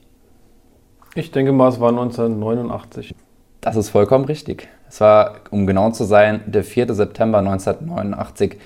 Ich 1.16 1.32
denke 1.32 1.52
mal, 1.52 1.70
es 1.70 1.80
war 1.80 1.90
1989. 1.90 3.16
Das 3.62 3.76
ist 3.76 3.90
vollkommen 3.90 4.26
richtig. 4.26 4.68
Es 4.88 5.02
war, 5.02 5.36
um 5.52 5.66
genau 5.66 5.92
zu 5.92 6.04
sein, 6.04 6.42
der 6.46 6.64
4. 6.64 6.94
September 6.94 7.40
1989. 7.40 8.58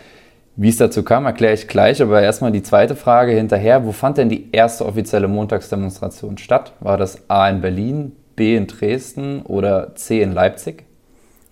Wie 0.62 0.68
es 0.68 0.76
dazu 0.76 1.04
kam, 1.04 1.26
erkläre 1.26 1.54
ich 1.54 1.70
gleich, 1.70 2.02
aber 2.02 2.22
erstmal 2.22 2.52
die 2.52 2.64
zweite 2.64 2.98
Frage 2.98 3.32
hinterher. 3.32 3.86
Wo 3.86 3.94
fand 3.94 4.18
denn 4.18 4.28
die 4.28 4.50
erste 4.52 4.86
offizielle 4.86 5.30
Montagsdemonstration 5.30 6.38
statt? 6.38 6.74
War 6.82 6.98
das 6.98 7.30
A 7.30 7.48
in 7.48 7.62
Berlin, 7.62 8.12
B 8.36 8.58
in 8.58 8.68
Dresden 8.68 9.42
oder 9.44 9.96
C 9.96 10.22
in 10.22 10.34
Leipzig? 10.34 10.84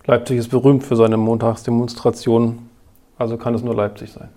Leipzig 0.04 0.36
ist 0.36 0.50
berühmt 0.50 0.84
für 0.84 0.94
seine 0.94 1.16
Montagsdemonstrationen, 1.16 2.68
also 3.16 3.38
kann 3.38 3.54
es 3.54 3.62
nur 3.62 3.74
Leipzig 3.74 4.12
sein. 4.12 4.28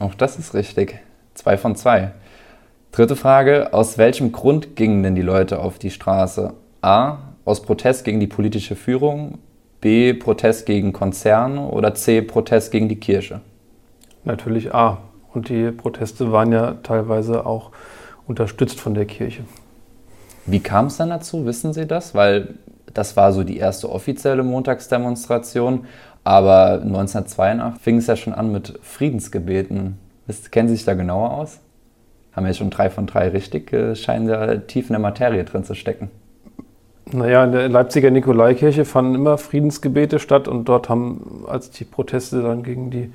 Auch 0.00 0.14
das 0.14 0.40
ist 0.40 0.54
richtig. 0.54 0.98
Zwei 1.34 1.56
von 1.56 1.76
zwei. 1.76 2.10
Dritte 2.90 3.14
Frage. 3.14 3.72
Aus 3.74 3.96
welchem 3.96 4.32
Grund 4.32 4.74
gingen 4.74 5.04
denn 5.04 5.14
die 5.14 5.22
Leute 5.22 5.60
auf 5.60 5.78
die 5.78 5.92
Straße? 5.92 6.52
A. 6.82 7.18
Aus 7.44 7.62
Protest 7.62 8.04
gegen 8.04 8.18
die 8.18 8.26
politische 8.26 8.74
Führung. 8.74 9.38
B. 9.80 10.14
Protest 10.14 10.66
gegen 10.66 10.92
Konzerne. 10.92 11.68
Oder 11.68 11.94
C. 11.94 12.22
Protest 12.22 12.72
gegen 12.72 12.88
die 12.88 12.98
Kirche. 12.98 13.40
Natürlich 14.26 14.74
A. 14.74 14.98
Und 15.32 15.48
die 15.48 15.70
Proteste 15.70 16.32
waren 16.32 16.52
ja 16.52 16.74
teilweise 16.82 17.46
auch 17.46 17.70
unterstützt 18.26 18.80
von 18.80 18.94
der 18.94 19.06
Kirche. 19.06 19.44
Wie 20.44 20.60
kam 20.60 20.86
es 20.86 20.96
dann 20.96 21.10
dazu? 21.10 21.46
Wissen 21.46 21.72
Sie 21.72 21.86
das? 21.86 22.14
Weil 22.14 22.54
das 22.92 23.16
war 23.16 23.32
so 23.32 23.44
die 23.44 23.56
erste 23.56 23.90
offizielle 23.90 24.42
Montagsdemonstration. 24.42 25.86
Aber 26.24 26.80
1982 26.82 27.80
fing 27.80 27.98
es 27.98 28.08
ja 28.08 28.16
schon 28.16 28.34
an 28.34 28.50
mit 28.50 28.78
Friedensgebeten. 28.82 29.98
Kennen 30.50 30.68
Sie 30.68 30.74
sich 30.74 30.84
da 30.84 30.94
genauer 30.94 31.32
aus? 31.32 31.60
Haben 32.32 32.46
jetzt 32.46 32.58
schon 32.58 32.70
drei 32.70 32.90
von 32.90 33.06
drei 33.06 33.28
richtig, 33.28 33.72
äh, 33.72 33.94
scheinen 33.94 34.28
ja 34.28 34.56
tief 34.56 34.90
in 34.90 34.94
der 34.94 35.00
Materie 35.00 35.44
drin 35.44 35.64
zu 35.64 35.74
stecken. 35.74 36.10
Naja, 37.12 37.44
in 37.44 37.52
der 37.52 37.68
Leipziger 37.68 38.10
Nikolaikirche 38.10 38.84
fanden 38.84 39.14
immer 39.14 39.38
Friedensgebete 39.38 40.18
statt 40.18 40.48
und 40.48 40.64
dort 40.64 40.88
haben, 40.88 41.44
als 41.46 41.70
die 41.70 41.84
Proteste 41.84 42.42
dann 42.42 42.64
gegen 42.64 42.90
die 42.90 43.12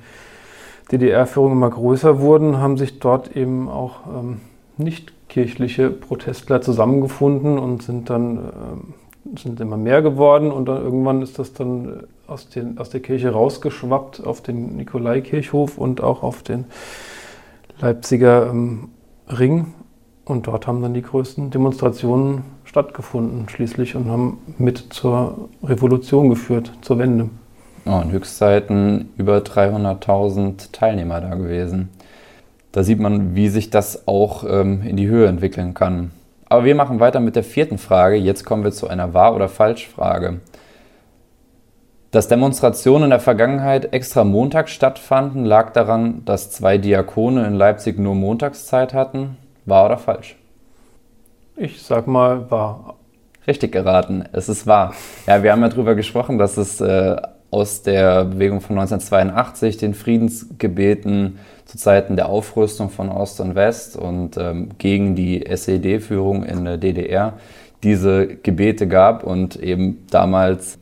DDR-Führung 0.90 1.52
immer 1.52 1.70
größer 1.70 2.20
wurden, 2.20 2.58
haben 2.58 2.76
sich 2.76 2.98
dort 2.98 3.36
eben 3.36 3.68
auch 3.68 4.06
ähm, 4.06 4.40
nicht 4.76 5.12
kirchliche 5.28 5.90
Protestler 5.90 6.60
zusammengefunden 6.60 7.58
und 7.58 7.82
sind 7.82 8.10
dann 8.10 8.36
ähm, 8.36 8.94
sind 9.38 9.60
immer 9.60 9.76
mehr 9.76 10.02
geworden 10.02 10.50
und 10.50 10.66
dann 10.66 10.82
irgendwann 10.82 11.22
ist 11.22 11.38
das 11.38 11.52
dann 11.52 11.88
äh, 11.88 12.30
aus, 12.30 12.48
den, 12.48 12.78
aus 12.78 12.90
der 12.90 13.00
Kirche 13.00 13.30
rausgeschwappt 13.30 14.26
auf 14.26 14.40
den 14.40 14.76
Nikolaikirchhof 14.76 15.78
und 15.78 16.00
auch 16.02 16.22
auf 16.22 16.42
den 16.42 16.64
Leipziger 17.80 18.50
ähm, 18.50 18.90
Ring 19.28 19.74
und 20.24 20.46
dort 20.46 20.66
haben 20.66 20.82
dann 20.82 20.94
die 20.94 21.02
größten 21.02 21.50
Demonstrationen 21.50 22.42
stattgefunden 22.64 23.48
schließlich 23.48 23.96
und 23.96 24.08
haben 24.08 24.38
mit 24.58 24.92
zur 24.92 25.48
Revolution 25.62 26.30
geführt, 26.30 26.72
zur 26.82 26.98
Wende. 26.98 27.30
Oh, 27.84 28.00
in 28.02 28.12
Höchstzeiten 28.12 29.10
über 29.16 29.38
300.000 29.38 30.70
Teilnehmer 30.72 31.20
da 31.20 31.34
gewesen. 31.34 31.90
Da 32.70 32.84
sieht 32.84 33.00
man, 33.00 33.34
wie 33.34 33.48
sich 33.48 33.70
das 33.70 34.06
auch 34.06 34.44
ähm, 34.44 34.82
in 34.82 34.96
die 34.96 35.08
Höhe 35.08 35.26
entwickeln 35.26 35.74
kann. 35.74 36.12
Aber 36.48 36.64
wir 36.64 36.74
machen 36.74 37.00
weiter 37.00 37.18
mit 37.18 37.34
der 37.34 37.44
vierten 37.44 37.78
Frage. 37.78 38.16
Jetzt 38.16 38.44
kommen 38.44 38.62
wir 38.62 38.72
zu 38.72 38.86
einer 38.86 39.14
Wahr- 39.14 39.34
oder 39.34 39.48
Falschfrage. 39.48 40.40
Dass 42.12 42.28
Demonstrationen 42.28 43.04
in 43.04 43.10
der 43.10 43.20
Vergangenheit 43.20 43.92
extra 43.94 44.22
montags 44.22 44.70
stattfanden, 44.70 45.44
lag 45.44 45.72
daran, 45.72 46.24
dass 46.24 46.50
zwei 46.50 46.78
Diakone 46.78 47.46
in 47.46 47.54
Leipzig 47.54 47.98
nur 47.98 48.14
Montagszeit 48.14 48.92
hatten. 48.92 49.38
Wahr 49.64 49.86
oder 49.86 49.98
falsch? 49.98 50.36
Ich 51.56 51.82
sag 51.82 52.06
mal 52.06 52.50
wahr. 52.50 52.96
Richtig 53.46 53.72
geraten, 53.72 54.24
es 54.32 54.48
ist 54.48 54.66
wahr. 54.66 54.94
Ja, 55.26 55.42
wir 55.42 55.52
haben 55.52 55.62
ja 55.62 55.68
darüber 55.68 55.94
gesprochen, 55.94 56.38
dass 56.38 56.56
es 56.58 56.80
äh, 56.80 57.16
aus 57.52 57.82
der 57.82 58.24
Bewegung 58.24 58.62
von 58.62 58.78
1982, 58.78 59.76
den 59.76 59.92
Friedensgebeten 59.92 61.38
zu 61.66 61.76
Zeiten 61.76 62.16
der 62.16 62.30
Aufrüstung 62.30 62.88
von 62.88 63.10
Ost 63.10 63.40
und 63.40 63.54
West 63.54 63.94
und 63.94 64.38
ähm, 64.38 64.70
gegen 64.78 65.14
die 65.14 65.44
SED-Führung 65.44 66.44
in 66.44 66.64
der 66.64 66.78
DDR 66.78 67.34
diese 67.82 68.26
Gebete 68.26 68.88
gab 68.88 69.22
und 69.22 69.56
eben 69.56 70.06
damals 70.10 70.78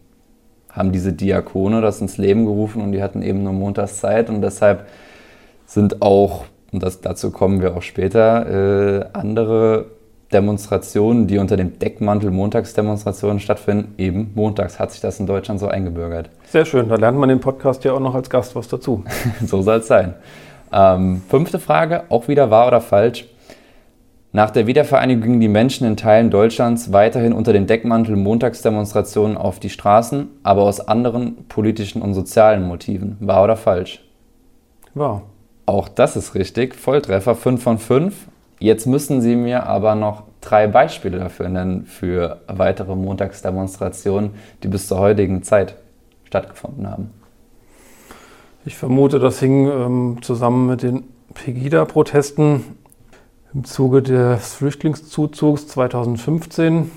haben 0.71 0.93
diese 0.93 1.13
Diakone 1.13 1.81
das 1.81 2.01
ins 2.01 2.19
Leben 2.19 2.45
gerufen 2.47 2.83
und 2.83 2.93
die 2.93 3.03
hatten 3.03 3.23
eben 3.23 3.43
nur 3.43 3.53
Montagszeit 3.53 4.31
und 4.31 4.41
deshalb 4.41 4.87
sind 5.67 6.01
auch, 6.03 6.45
und 6.71 6.85
das, 6.85 7.01
dazu 7.01 7.33
kommen 7.33 7.61
wir 7.61 7.77
auch 7.77 7.83
später, 7.83 9.01
äh, 9.03 9.05
andere 9.13 9.87
Demonstrationen, 10.33 11.27
die 11.27 11.39
unter 11.39 11.57
dem 11.57 11.81
Deckmantel 11.81 12.31
Montagsdemonstrationen 12.31 13.41
stattfinden, 13.41 13.95
eben 13.99 14.31
montags 14.37 14.79
hat 14.79 14.93
sich 14.93 15.01
das 15.01 15.19
in 15.19 15.27
Deutschland 15.27 15.59
so 15.59 15.67
eingebürgert. 15.67 16.31
Sehr 16.51 16.65
schön, 16.65 16.89
da 16.89 16.97
lernt 16.97 17.17
man 17.17 17.31
im 17.31 17.39
Podcast 17.39 17.85
ja 17.85 17.93
auch 17.93 18.01
noch 18.01 18.17
als 18.17 18.29
Gast 18.29 18.57
was 18.57 18.67
dazu. 18.67 19.05
so 19.47 19.63
soll 19.63 19.79
es 19.79 19.87
sein. 19.87 20.15
Ähm, 20.73 21.23
fünfte 21.29 21.61
Frage, 21.61 22.03
auch 22.09 22.27
wieder 22.27 22.51
wahr 22.51 22.67
oder 22.67 22.81
falsch. 22.81 23.27
Nach 24.33 24.51
der 24.51 24.67
Wiedervereinigung 24.67 25.23
gingen 25.23 25.41
die 25.41 25.47
Menschen 25.47 25.87
in 25.87 25.97
Teilen 25.97 26.29
Deutschlands 26.29 26.93
weiterhin 26.93 27.35
unter 27.35 27.53
dem 27.53 27.69
Deckmantel 27.69 28.17
Montagsdemonstrationen 28.17 29.37
auf 29.37 29.61
die 29.61 29.71
Straßen, 29.71 30.27
aber 30.43 30.63
aus 30.63 30.81
anderen 30.81 31.45
politischen 31.47 32.03
und 32.03 32.15
sozialen 32.15 32.67
Motiven. 32.67 33.17
Wahr 33.21 33.45
oder 33.45 33.57
falsch? 33.57 34.05
Wahr. 34.93 35.23
Auch 35.67 35.89
das 35.89 36.17
ist 36.17 36.35
richtig. 36.35 36.75
Volltreffer 36.75 37.37
5 37.37 37.63
von 37.63 37.79
5. 37.79 38.27
Jetzt 38.59 38.89
müssen 38.89 39.21
Sie 39.21 39.37
mir 39.37 39.69
aber 39.69 39.95
noch 39.95 40.25
drei 40.41 40.67
Beispiele 40.67 41.21
dafür 41.21 41.49
nennen 41.49 41.87
für 41.87 42.41
weitere 42.49 42.97
Montagsdemonstrationen, 42.97 44.33
die 44.65 44.69
bis 44.69 44.89
zur 44.89 44.99
heutigen 44.99 45.45
Zeit 45.45 45.77
stattgefunden 46.31 46.89
haben. 46.89 47.11
Ich 48.65 48.77
vermute, 48.77 49.19
das 49.19 49.41
hing 49.41 49.67
ähm, 49.67 50.19
zusammen 50.23 50.69
mit 50.69 50.83
den 50.83 51.05
Pegida-Protesten. 51.35 52.77
im 53.53 53.65
Zuge 53.65 54.01
des 54.01 54.55
Flüchtlingszuzugs 54.55 55.67
2015 55.67 56.93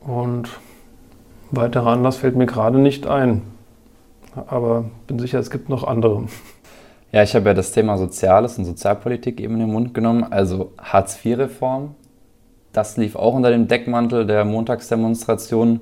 und 0.00 0.48
weiterer 1.50 1.88
Anlass 1.88 2.18
fällt 2.18 2.36
mir 2.36 2.46
gerade 2.46 2.78
nicht 2.78 3.08
ein. 3.08 3.42
Aber 4.46 4.84
bin 5.08 5.18
sicher, 5.18 5.40
es 5.40 5.50
gibt 5.50 5.68
noch 5.68 5.82
andere. 5.82 6.26
Ja, 7.10 7.24
ich 7.24 7.34
habe 7.34 7.48
ja 7.48 7.54
das 7.54 7.72
Thema 7.72 7.98
Soziales 7.98 8.56
und 8.56 8.66
Sozialpolitik 8.66 9.40
eben 9.40 9.54
in 9.54 9.60
den 9.60 9.72
Mund 9.72 9.94
genommen. 9.94 10.24
Also 10.30 10.72
Hartz-IV-Reform, 10.78 11.96
das 12.72 12.96
lief 12.96 13.16
auch 13.16 13.34
unter 13.34 13.50
dem 13.50 13.66
Deckmantel 13.66 14.26
der 14.26 14.44
Montagsdemonstration. 14.44 15.80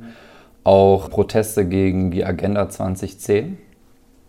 Auch 0.64 1.10
Proteste 1.10 1.66
gegen 1.66 2.10
die 2.10 2.24
Agenda 2.24 2.68
2010. 2.68 3.58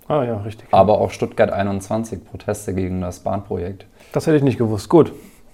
Ah 0.07 0.23
ja, 0.23 0.37
richtig. 0.37 0.67
Aber 0.71 0.99
auch 0.99 1.11
Stuttgart 1.11 1.51
21, 1.51 2.25
Proteste 2.25 2.73
gegen 2.73 3.01
das 3.01 3.19
Bahnprojekt. 3.19 3.85
Das 4.11 4.25
hätte 4.25 4.37
ich 4.37 4.43
nicht 4.43 4.57
gewusst. 4.57 4.89
Gut. 4.89 5.13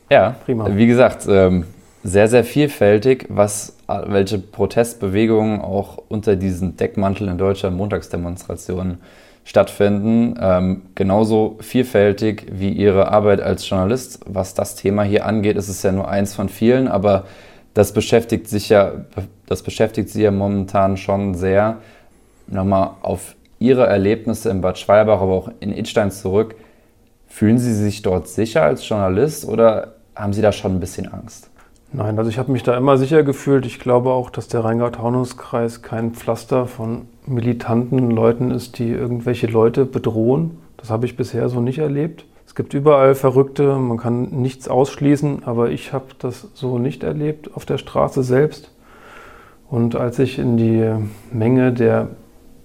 Ja, 0.10 0.36
prima. 0.46 0.68
Wie 0.76 0.88
gesagt, 0.88 1.26
ähm, 1.28 1.66
sehr, 2.04 2.28
sehr 2.28 2.44
vielfältig, 2.44 3.26
was, 3.30 3.76
welche 3.88 4.38
Protestbewegungen 4.38 5.60
auch 5.60 5.98
unter 6.08 6.36
diesen 6.36 6.78
Deckmantel 6.78 7.28
in 7.28 7.38
Deutschland 7.38 7.76
Montagsdemonstrationen 7.76 9.00
stattfinden. 9.44 10.36
Ähm, 10.40 10.84
genauso 10.96 11.58
vielfältig 11.62 12.46
wie 12.52 12.70
Ihre 12.70 13.12
Arbeit 13.12 13.42
als 13.42 13.68
Journalist. 13.68 14.22
Was 14.28 14.54
das 14.54 14.76
Thema 14.76 15.04
hier 15.04 15.26
angeht, 15.26 15.58
ist 15.58 15.68
es 15.68 15.84
ja 15.84 15.92
nur 15.92 16.08
eins 16.08 16.36
von 16.36 16.48
vielen, 16.48 16.88
aber 16.88 17.26
das 17.76 17.92
beschäftigt 17.92 18.48
sich 18.48 18.70
ja, 18.70 18.94
das 19.46 19.62
beschäftigt 19.62 20.10
Sie 20.10 20.24
ja 20.24 20.32
momentan 20.32 20.98
schon 20.98 21.36
sehr. 21.36 21.78
Nochmal 22.48 22.92
auf 23.02 23.36
Ihre 23.60 23.86
Erlebnisse 23.86 24.50
in 24.50 24.62
Bad 24.62 24.80
Schwalbach, 24.80 25.22
aber 25.22 25.34
auch 25.34 25.52
in 25.60 25.76
Idstein 25.76 26.10
zurück. 26.10 26.56
Fühlen 27.28 27.58
Sie 27.58 27.74
sich 27.74 28.02
dort 28.02 28.30
sicher 28.30 28.64
als 28.64 28.88
Journalist 28.88 29.46
oder 29.46 29.96
haben 30.16 30.32
Sie 30.32 30.42
da 30.42 30.54
schon 30.54 30.78
ein 30.78 30.80
bisschen 30.80 31.12
Angst? 31.12 31.50
Nein, 31.92 32.18
also 32.18 32.30
ich 32.30 32.38
habe 32.38 32.52
mich 32.52 32.64
da 32.64 32.78
immer 32.78 32.98
sicher 32.98 33.24
gefühlt. 33.24 33.66
Ich 33.66 33.80
glaube 33.80 34.12
auch, 34.12 34.30
dass 34.30 34.48
der 34.48 34.64
Rheingau-Taunus-Kreis 34.64 35.82
kein 35.82 36.12
Pflaster 36.14 36.68
von 36.68 37.10
militanten 37.26 38.10
Leuten 38.10 38.52
ist, 38.52 38.80
die 38.80 38.90
irgendwelche 38.90 39.48
Leute 39.48 39.86
bedrohen. 39.86 40.60
Das 40.78 40.90
habe 40.90 41.06
ich 41.06 41.18
bisher 41.18 41.50
so 41.50 41.60
nicht 41.60 41.80
erlebt. 41.80 42.26
Es 42.56 42.58
gibt 42.58 42.74
überall 42.74 43.16
Verrückte, 43.16 43.76
man 43.76 43.98
kann 43.98 44.30
nichts 44.30 44.70
ausschließen, 44.70 45.44
aber 45.44 45.72
ich 45.72 45.92
habe 45.92 46.06
das 46.20 46.48
so 46.54 46.80
nicht 46.80 47.04
erlebt 47.04 47.54
auf 47.54 47.66
der 47.66 47.78
Straße 47.78 48.24
selbst. 48.24 48.72
Und 49.70 49.98
als 49.98 50.20
ich 50.20 50.40
in 50.40 50.56
die 50.56 50.90
Menge 51.34 51.74
der 51.74 52.12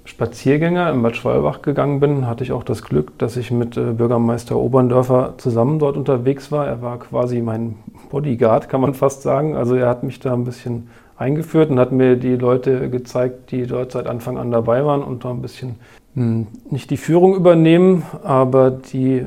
Spaziergänger 0.05 0.91
im 0.91 1.03
Bad 1.03 1.17
Schwalbach 1.17 1.61
gegangen 1.63 1.99
bin, 1.99 2.29
hatte 2.29 2.45
ich 2.45 2.53
auch 2.53 2.63
das 2.63 2.85
Glück, 2.85 3.19
dass 3.19 3.37
ich 3.37 3.51
mit 3.51 3.77
äh, 3.77 3.91
Bürgermeister 3.91 4.57
Oberndörfer 4.57 5.35
zusammen 5.39 5.81
dort 5.81 5.97
unterwegs 5.97 6.53
war. 6.53 6.69
Er 6.69 6.83
war 6.83 7.01
quasi 7.01 7.41
mein 7.41 7.75
Bodyguard, 8.11 8.69
kann 8.69 8.81
man 8.81 8.95
fast 8.95 9.23
sagen. 9.23 9.57
Also 9.57 9.75
er 9.75 9.89
hat 9.89 10.05
mich 10.05 10.21
da 10.21 10.33
ein 10.35 10.45
bisschen 10.45 10.89
eingeführt 11.17 11.69
und 11.69 11.81
hat 11.81 11.91
mir 11.91 12.15
die 12.15 12.37
Leute 12.37 12.91
gezeigt, 12.91 13.51
die 13.51 13.67
dort 13.67 13.91
seit 13.91 14.07
Anfang 14.07 14.39
an 14.39 14.53
dabei 14.53 14.85
waren 14.85 15.03
und 15.03 15.25
da 15.25 15.31
ein 15.31 15.43
bisschen 15.43 15.81
hm, 16.15 16.47
nicht 16.71 16.91
die 16.91 16.97
Führung 16.97 17.35
übernehmen, 17.35 18.05
aber 18.23 18.71
die 18.71 19.27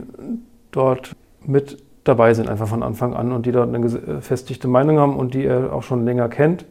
dort 0.75 1.15
mit 1.45 1.77
dabei 2.03 2.33
sind, 2.33 2.49
einfach 2.49 2.67
von 2.67 2.83
Anfang 2.83 3.13
an 3.13 3.31
und 3.31 3.45
die 3.45 3.51
dort 3.51 3.73
eine 3.73 3.79
gefestigte 3.79 4.67
Meinung 4.67 4.99
haben 4.99 5.15
und 5.15 5.33
die 5.33 5.45
er 5.45 5.73
auch 5.73 5.83
schon 5.83 6.05
länger 6.05 6.27
kennt. 6.27 6.65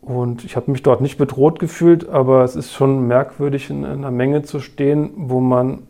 Und 0.00 0.44
ich 0.44 0.56
habe 0.56 0.70
mich 0.70 0.82
dort 0.82 1.02
nicht 1.02 1.18
bedroht 1.18 1.58
gefühlt, 1.58 2.08
aber 2.08 2.42
es 2.44 2.56
ist 2.56 2.72
schon 2.72 3.06
merkwürdig, 3.06 3.68
in 3.68 3.84
einer 3.84 4.10
Menge 4.10 4.42
zu 4.42 4.60
stehen, 4.60 5.10
wo 5.16 5.40
man 5.40 5.80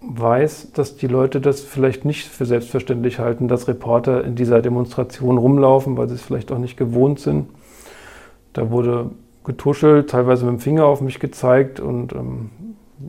weiß, 0.00 0.72
dass 0.72 0.96
die 0.96 1.06
Leute 1.06 1.40
das 1.40 1.60
vielleicht 1.60 2.04
nicht 2.04 2.26
für 2.26 2.44
selbstverständlich 2.44 3.18
halten, 3.18 3.48
dass 3.48 3.68
Reporter 3.68 4.24
in 4.24 4.34
dieser 4.34 4.62
Demonstration 4.62 5.38
rumlaufen, 5.38 5.96
weil 5.96 6.08
sie 6.08 6.16
es 6.16 6.22
vielleicht 6.22 6.50
auch 6.52 6.58
nicht 6.58 6.76
gewohnt 6.76 7.20
sind. 7.20 7.48
Da 8.52 8.70
wurde 8.70 9.10
getuschelt, 9.44 10.10
teilweise 10.10 10.44
mit 10.44 10.54
dem 10.54 10.60
Finger 10.60 10.86
auf 10.86 11.00
mich 11.00 11.20
gezeigt 11.20 11.78
und 11.78 12.12
ähm, 12.12 12.50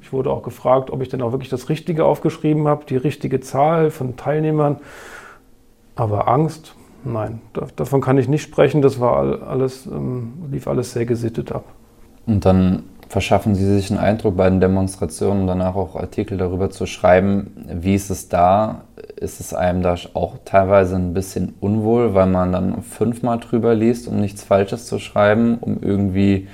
ich 0.02 0.12
wurde 0.12 0.32
auch 0.32 0.43
gefragt, 0.43 0.91
ob 0.91 1.02
ich 1.02 1.10
denn 1.10 1.21
auch 1.21 1.32
wirklich 1.32 1.50
das 1.50 1.69
Richtige 1.69 2.06
aufgeschrieben 2.06 2.67
habe, 2.67 2.86
die 2.86 2.97
richtige 2.97 3.39
Zahl 3.39 3.91
von 3.91 4.17
Teilnehmern. 4.17 4.78
Aber 5.95 6.28
Angst, 6.28 6.76
Nein, 7.04 7.41
davon 7.76 8.02
kann 8.02 8.17
ich 8.17 8.28
nicht 8.28 8.43
sprechen. 8.43 8.82
Das 8.82 9.00
war 9.00 9.47
alles, 9.47 9.86
ähm, 9.86 10.34
lief 10.52 10.67
alles 10.67 10.93
sehr 10.93 11.06
gesittet 11.06 11.52
ab. 11.52 11.63
Und 12.26 12.45
dann 12.45 12.84
verschaffen 13.08 13.56
Sie 13.56 13.65
sich 13.65 13.89
einen 13.89 14.00
Eindruck 14.00 14.36
bei 14.36 14.50
den 14.50 14.60
Demonstrationen 14.60 15.41
und 15.41 15.47
danach 15.47 15.76
auch 15.76 15.95
Artikel 15.95 16.38
darüber 16.38 16.69
zu 16.69 16.86
schreiben. 16.86 17.65
Wie 17.71 17.95
ist 17.95 18.10
es 18.10 18.28
da? 18.28 18.82
Ist 19.15 19.39
es 19.39 19.54
einem 19.54 19.82
da 19.82 19.95
auch 20.13 20.36
teilweise 20.43 20.95
ein 20.95 21.13
bisschen 21.13 21.54
unwohl, 21.62 22.13
weil 22.13 22.28
man 22.28 22.52
dann 22.52 22.82
fünfmal 22.82 23.39
drüber 23.39 23.73
liest, 23.73 24.08
um 24.08 24.19
nichts 24.19 24.43
Falsches 24.43 24.86
zu 24.86 25.00
schreiben, 25.00 25.58
um 25.62 25.78
irgendwie 25.82 26.47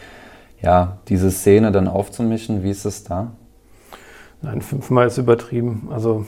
ja, 0.64 0.98
diese 1.10 1.30
Szene 1.30 1.72
dann 1.72 1.88
aufzumischen? 1.88 2.64
Wie 2.64 2.72
ist 2.72 2.86
es 2.86 3.04
da? 3.04 3.32
Nein, 4.42 4.62
fünfmal 4.62 5.08
ist 5.08 5.18
übertrieben. 5.18 5.90
Also 5.92 6.26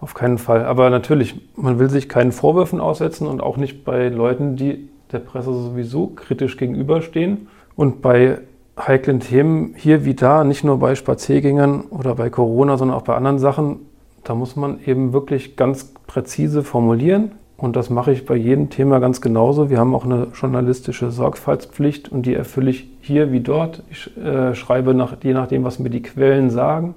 auf 0.00 0.14
keinen 0.14 0.38
Fall. 0.38 0.64
Aber 0.64 0.88
natürlich, 0.88 1.40
man 1.56 1.78
will 1.78 1.90
sich 1.90 2.08
keinen 2.08 2.32
Vorwürfen 2.32 2.80
aussetzen 2.80 3.26
und 3.26 3.42
auch 3.42 3.56
nicht 3.56 3.84
bei 3.84 4.08
Leuten, 4.08 4.56
die 4.56 4.88
der 5.12 5.18
Presse 5.18 5.52
sowieso 5.52 6.06
kritisch 6.08 6.56
gegenüberstehen. 6.56 7.48
Und 7.76 8.00
bei 8.00 8.38
heiklen 8.78 9.20
Themen 9.20 9.74
hier 9.76 10.04
wie 10.04 10.14
da, 10.14 10.44
nicht 10.44 10.64
nur 10.64 10.78
bei 10.78 10.94
Spaziergängern 10.94 11.82
oder 11.90 12.14
bei 12.14 12.30
Corona, 12.30 12.76
sondern 12.78 12.96
auch 12.96 13.02
bei 13.02 13.14
anderen 13.14 13.38
Sachen, 13.38 13.80
da 14.24 14.34
muss 14.34 14.56
man 14.56 14.78
eben 14.84 15.12
wirklich 15.12 15.56
ganz 15.56 15.92
präzise 16.06 16.62
formulieren. 16.62 17.32
Und 17.56 17.76
das 17.76 17.90
mache 17.90 18.12
ich 18.12 18.24
bei 18.24 18.36
jedem 18.36 18.70
Thema 18.70 19.00
ganz 19.00 19.20
genauso. 19.20 19.68
Wir 19.68 19.78
haben 19.78 19.94
auch 19.94 20.04
eine 20.04 20.28
journalistische 20.34 21.10
Sorgfaltspflicht 21.10 22.10
und 22.10 22.24
die 22.24 22.34
erfülle 22.34 22.70
ich 22.70 22.88
hier 23.00 23.32
wie 23.32 23.40
dort. 23.40 23.82
Ich 23.90 24.16
äh, 24.16 24.54
schreibe 24.54 24.94
nach, 24.94 25.16
je 25.22 25.32
nachdem, 25.32 25.64
was 25.64 25.78
mir 25.78 25.90
die 25.90 26.02
Quellen 26.02 26.50
sagen. 26.50 26.94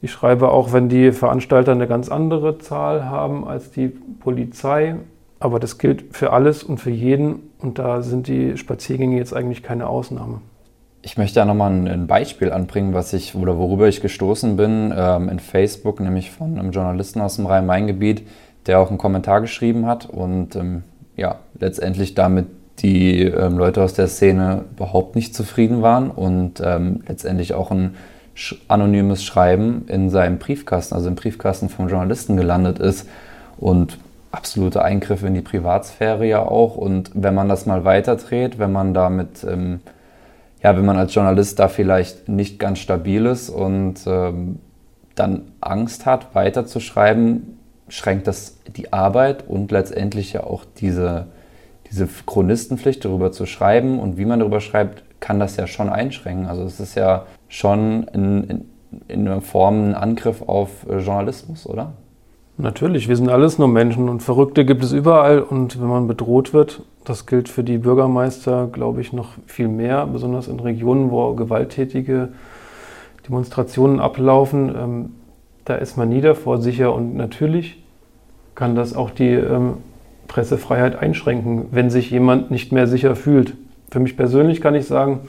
Ich 0.00 0.12
schreibe 0.12 0.50
auch, 0.50 0.72
wenn 0.72 0.88
die 0.88 1.12
Veranstalter 1.12 1.72
eine 1.72 1.88
ganz 1.88 2.08
andere 2.08 2.58
Zahl 2.58 3.06
haben 3.06 3.46
als 3.46 3.70
die 3.70 3.88
Polizei. 3.88 4.96
Aber 5.40 5.60
das 5.60 5.78
gilt 5.78 6.16
für 6.16 6.32
alles 6.32 6.62
und 6.62 6.78
für 6.78 6.90
jeden. 6.90 7.50
Und 7.58 7.78
da 7.78 8.02
sind 8.02 8.28
die 8.28 8.56
Spaziergänge 8.56 9.16
jetzt 9.16 9.34
eigentlich 9.34 9.62
keine 9.62 9.88
Ausnahme. 9.88 10.40
Ich 11.02 11.16
möchte 11.16 11.36
da 11.36 11.44
nochmal 11.44 11.70
ein 11.70 12.06
Beispiel 12.06 12.52
anbringen, 12.52 12.92
was 12.92 13.12
ich 13.12 13.34
oder 13.34 13.56
worüber 13.56 13.88
ich 13.88 14.00
gestoßen 14.00 14.56
bin 14.56 14.92
ähm, 14.96 15.28
in 15.28 15.38
Facebook, 15.38 16.00
nämlich 16.00 16.30
von 16.30 16.58
einem 16.58 16.72
Journalisten 16.72 17.20
aus 17.20 17.36
dem 17.36 17.46
Rhein-Main-Gebiet, 17.46 18.26
der 18.66 18.80
auch 18.80 18.88
einen 18.88 18.98
Kommentar 18.98 19.40
geschrieben 19.40 19.86
hat 19.86 20.06
und 20.06 20.56
ähm, 20.56 20.82
ja, 21.16 21.36
letztendlich 21.58 22.14
damit 22.14 22.46
die 22.78 23.22
ähm, 23.22 23.58
Leute 23.58 23.82
aus 23.82 23.94
der 23.94 24.08
Szene 24.08 24.64
überhaupt 24.76 25.16
nicht 25.16 25.34
zufrieden 25.34 25.82
waren 25.82 26.10
und 26.10 26.60
ähm, 26.64 27.02
letztendlich 27.08 27.54
auch 27.54 27.70
ein 27.70 27.96
anonymes 28.68 29.24
Schreiben 29.24 29.84
in 29.88 30.10
seinem 30.10 30.38
Briefkasten, 30.38 30.94
also 30.94 31.08
im 31.08 31.16
Briefkasten 31.16 31.68
vom 31.68 31.88
Journalisten 31.88 32.36
gelandet 32.36 32.78
ist 32.78 33.08
und 33.58 33.98
absolute 34.30 34.82
Eingriffe 34.82 35.26
in 35.26 35.34
die 35.34 35.40
Privatsphäre 35.40 36.26
ja 36.26 36.42
auch. 36.42 36.76
Und 36.76 37.10
wenn 37.14 37.34
man 37.34 37.48
das 37.48 37.66
mal 37.66 37.84
weiterdreht, 37.84 38.58
wenn 38.58 38.72
man 38.72 38.94
damit, 38.94 39.44
ähm, 39.44 39.80
ja, 40.62 40.76
wenn 40.76 40.84
man 40.84 40.96
als 40.96 41.14
Journalist 41.14 41.58
da 41.58 41.68
vielleicht 41.68 42.28
nicht 42.28 42.58
ganz 42.58 42.78
stabil 42.78 43.26
ist 43.26 43.50
und 43.50 43.96
ähm, 44.06 44.60
dann 45.14 45.42
Angst 45.60 46.06
hat, 46.06 46.34
weiterzuschreiben, 46.34 47.58
schränkt 47.88 48.26
das 48.26 48.58
die 48.76 48.92
Arbeit 48.92 49.48
und 49.48 49.72
letztendlich 49.72 50.32
ja 50.34 50.44
auch 50.44 50.64
diese, 50.78 51.26
diese 51.90 52.06
Chronistenpflicht, 52.06 53.04
darüber 53.04 53.32
zu 53.32 53.46
schreiben 53.46 53.98
und 53.98 54.18
wie 54.18 54.24
man 54.24 54.40
darüber 54.40 54.60
schreibt, 54.60 55.02
kann 55.20 55.40
das 55.40 55.56
ja 55.56 55.66
schon 55.66 55.88
einschränken. 55.88 56.46
Also 56.46 56.62
es 56.62 56.80
ist 56.80 56.94
ja 56.94 57.26
schon 57.48 58.04
in, 58.12 58.44
in, 58.44 58.64
in 59.08 59.28
einer 59.28 59.40
Form 59.40 59.90
ein 59.90 59.94
Angriff 59.94 60.42
auf 60.42 60.86
äh, 60.88 60.98
Journalismus, 60.98 61.66
oder? 61.66 61.92
Natürlich, 62.60 63.08
wir 63.08 63.16
sind 63.16 63.28
alles 63.28 63.58
nur 63.58 63.68
Menschen 63.68 64.08
und 64.08 64.20
Verrückte 64.20 64.64
gibt 64.64 64.82
es 64.82 64.92
überall 64.92 65.40
und 65.40 65.80
wenn 65.80 65.86
man 65.86 66.08
bedroht 66.08 66.52
wird, 66.52 66.82
das 67.04 67.24
gilt 67.26 67.48
für 67.48 67.62
die 67.62 67.78
Bürgermeister, 67.78 68.66
glaube 68.66 69.00
ich, 69.00 69.12
noch 69.12 69.30
viel 69.46 69.68
mehr, 69.68 70.06
besonders 70.06 70.48
in 70.48 70.58
Regionen, 70.58 71.12
wo 71.12 71.34
gewalttätige 71.34 72.30
Demonstrationen 73.28 74.00
ablaufen, 74.00 74.74
ähm, 74.76 75.10
da 75.64 75.76
ist 75.76 75.96
man 75.96 76.08
nie 76.08 76.20
davor 76.20 76.58
sicher 76.58 76.92
und 76.92 77.14
natürlich 77.14 77.82
kann 78.54 78.74
das 78.74 78.96
auch 78.96 79.10
die 79.10 79.34
ähm, 79.34 79.74
Pressefreiheit 80.28 80.96
einschränken, 80.96 81.66
wenn 81.72 81.90
sich 81.90 82.10
jemand 82.10 82.50
nicht 82.50 82.70
mehr 82.70 82.86
sicher 82.86 83.16
fühlt. 83.16 83.54
Für 83.90 83.98
mich 83.98 84.16
persönlich 84.16 84.60
kann 84.60 84.74
ich 84.74 84.86
sagen, 84.86 85.28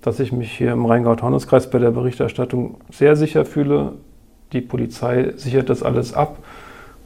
dass 0.00 0.20
ich 0.20 0.32
mich 0.32 0.52
hier 0.52 0.72
im 0.72 0.86
Rheingau-Taunus-Kreis 0.86 1.70
bei 1.70 1.78
der 1.78 1.90
Berichterstattung 1.90 2.76
sehr 2.90 3.16
sicher 3.16 3.44
fühle. 3.44 3.94
Die 4.52 4.60
Polizei 4.60 5.32
sichert 5.36 5.68
das 5.68 5.82
alles 5.82 6.14
ab 6.14 6.38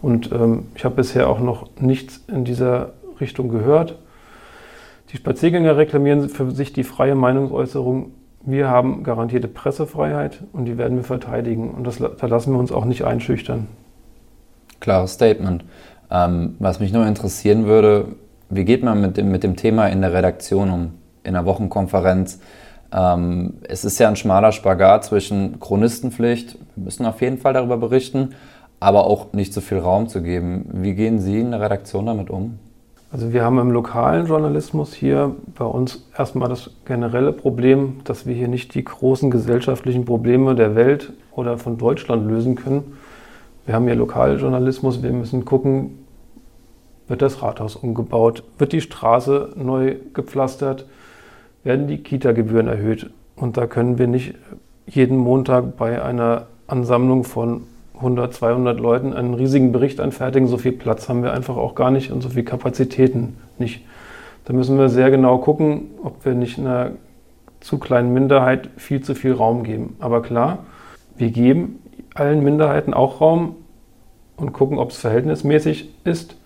und 0.03 0.31
ähm, 0.31 0.66
ich 0.75 0.85
habe 0.85 0.97
bisher 0.97 1.29
auch 1.29 1.40
noch 1.40 1.68
nichts 1.81 2.23
in 2.29 2.45
dieser 2.45 2.92
Richtung 3.21 3.49
gehört. 3.49 3.99
Die 5.11 5.16
Spaziergänger 5.16 5.77
reklamieren 5.77 6.29
für 6.29 6.51
sich 6.51 6.73
die 6.73 6.85
freie 6.85 7.14
Meinungsäußerung. 7.14 8.12
Wir 8.45 8.68
haben 8.68 9.05
garantierte 9.05 9.49
Pressefreiheit 9.49 10.42
und 10.53 10.66
die 10.66 10.79
werden 10.79 10.97
wir 10.97 11.05
verteidigen 11.05 11.71
und 11.71 11.87
das, 11.87 11.99
da 11.99 12.27
lassen 12.27 12.53
wir 12.53 12.59
uns 12.59 12.73
auch 12.73 12.85
nicht 12.85 13.05
einschüchtern. 13.05 13.68
Klares 14.81 15.12
Statement. 15.12 15.64
Ähm, 16.12 16.57
was 16.59 16.79
mich 16.79 16.92
nur 16.92 17.07
interessieren 17.07 17.64
würde, 17.64 18.09
wie 18.51 18.66
geht 18.66 18.85
man 18.85 19.01
mit 19.01 19.16
dem, 19.16 19.31
mit 19.31 19.42
dem 19.42 19.57
Thema 19.57 19.87
in 19.87 20.03
der 20.03 20.12
Redaktion 20.12 20.70
um, 20.70 20.90
in 21.25 21.33
der 21.33 21.46
Wochenkonferenz? 21.46 22.38
Ähm, 22.92 23.55
es 23.66 23.87
ist 23.87 23.98
ja 23.98 24.09
ein 24.09 24.16
schmaler 24.16 24.53
Spagat 24.53 25.07
zwischen 25.07 25.59
Chronistenpflicht, 25.59 26.59
wir 26.77 26.85
müssen 26.85 27.07
auf 27.07 27.22
jeden 27.22 27.38
Fall 27.38 27.55
darüber 27.55 27.79
berichten, 27.79 28.35
aber 28.79 29.07
auch 29.07 29.33
nicht 29.33 29.55
so 29.55 29.62
viel 29.62 29.79
Raum 29.79 30.09
zu 30.09 30.22
geben. 30.22 30.68
Wie 30.75 30.94
gehen 30.94 31.18
Sie 31.18 31.40
in 31.40 31.53
der 31.53 31.61
Redaktion 31.61 32.05
damit 32.05 32.29
um? 32.29 32.59
Also 33.11 33.33
wir 33.33 33.42
haben 33.44 33.59
im 33.59 33.70
lokalen 33.70 34.27
Journalismus 34.27 34.92
hier 34.92 35.35
bei 35.57 35.64
uns 35.64 36.07
erstmal 36.16 36.48
das 36.48 36.70
generelle 36.85 37.33
Problem, 37.33 38.01
dass 38.05 38.27
wir 38.27 38.35
hier 38.35 38.48
nicht 38.48 38.75
die 38.75 38.85
großen 38.85 39.31
gesellschaftlichen 39.31 40.05
Probleme 40.05 40.55
der 40.55 40.75
Welt 40.75 41.12
oder 41.31 41.57
von 41.57 41.79
Deutschland 41.79 42.27
lösen 42.27 42.55
können. 42.55 42.96
Wir 43.64 43.75
haben 43.75 43.85
hier 43.85 43.94
Lokaljournalismus, 43.94 45.03
wir 45.03 45.12
müssen 45.12 45.44
gucken, 45.44 46.02
wird 47.09 47.23
das 47.23 47.43
Rathaus 47.43 47.77
umgebaut, 47.77 48.45
wird 48.59 48.73
die 48.73 48.81
Straße 48.81 49.51
neu 49.57 49.97
gepflastert, 50.15 50.87
werden 51.65 51.87
die 51.87 51.99
Kita-Gebühren 51.99 52.69
erhöht. 52.69 53.11
Und 53.37 53.57
da 53.57 53.67
können 53.67 53.99
wir 53.99 54.07
nicht 54.07 54.35
jeden 54.87 55.17
Montag 55.17 55.77
bei 55.77 56.03
einer 56.03 56.47
Ansammlung 56.67 57.25
von 57.25 57.65
100, 57.97 58.35
200 58.35 58.81
Leuten 58.81 59.12
einen 59.12 59.35
riesigen 59.35 59.73
Bericht 59.73 60.01
anfertigen. 60.01 60.49
So 60.49 60.59
viel 60.59 60.73
Platz 60.73 61.09
haben 61.09 61.23
wir 61.23 61.33
einfach 61.33 61.57
auch 61.57 61.75
gar 61.75 61.91
nicht 61.91 62.11
und 62.11 62.21
so 62.21 62.31
viel 62.31 62.45
Kapazitäten 62.45 63.37
nicht. 63.59 63.85
Da 64.45 64.53
müssen 64.53 64.77
wir 64.79 64.88
sehr 64.88 65.11
genau 65.11 65.38
gucken, 65.38 65.91
ob 66.03 66.25
wir 66.25 66.35
nicht 66.35 66.59
einer 66.59 66.93
zu 67.61 67.79
kleinen 67.79 68.12
Minderheit 68.12 68.71
viel 68.77 69.03
zu 69.03 69.15
viel 69.15 69.33
Raum 69.33 69.62
geben. 69.62 69.97
Aber 70.01 70.21
klar, 70.23 70.61
wir 71.17 71.31
geben 71.31 71.79
allen 72.15 72.43
Minderheiten 72.43 72.93
auch 72.93 73.21
Raum 73.21 73.57
und 74.37 74.53
gucken, 74.53 74.79
ob 74.79 74.91
es 74.91 74.99
verhältnismäßig 74.99 75.91
ist 76.05 76.37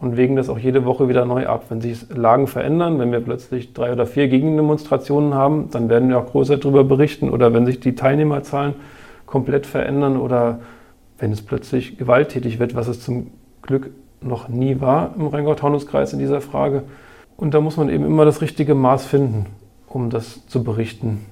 und 0.00 0.16
wägen 0.16 0.36
das 0.36 0.48
auch 0.48 0.58
jede 0.58 0.84
Woche 0.84 1.08
wieder 1.08 1.24
neu 1.24 1.46
ab. 1.46 1.66
Wenn 1.68 1.80
sich 1.80 2.08
Lagen 2.10 2.46
verändern, 2.46 2.98
wenn 2.98 3.10
wir 3.10 3.20
plötzlich 3.20 3.72
drei 3.72 3.92
oder 3.92 4.06
vier 4.06 4.28
Gegendemonstrationen 4.28 5.34
haben, 5.34 5.70
dann 5.70 5.88
werden 5.88 6.08
wir 6.08 6.18
auch 6.18 6.26
größer 6.26 6.56
darüber 6.56 6.84
berichten. 6.84 7.30
Oder 7.30 7.52
wenn 7.52 7.66
sich 7.66 7.80
die 7.80 7.94
Teilnehmerzahlen 7.94 8.74
komplett 9.26 9.66
verändern 9.66 10.16
oder 10.16 10.60
wenn 11.18 11.32
es 11.32 11.42
plötzlich 11.42 11.98
gewalttätig 11.98 12.60
wird, 12.60 12.76
was 12.76 12.86
es 12.86 13.00
zum 13.00 13.28
Glück 13.62 13.90
noch 14.20 14.48
nie 14.48 14.80
war 14.80 15.14
im 15.18 15.26
Rheingau-Taunus-Kreis 15.26 16.12
in 16.12 16.18
dieser 16.18 16.40
Frage. 16.40 16.84
Und 17.36 17.54
da 17.54 17.60
muss 17.60 17.76
man 17.76 17.88
eben 17.88 18.04
immer 18.04 18.24
das 18.24 18.40
richtige 18.40 18.74
Maß 18.74 19.06
finden, 19.06 19.46
um 19.88 20.10
das 20.10 20.46
zu 20.46 20.62
berichten. 20.62 21.26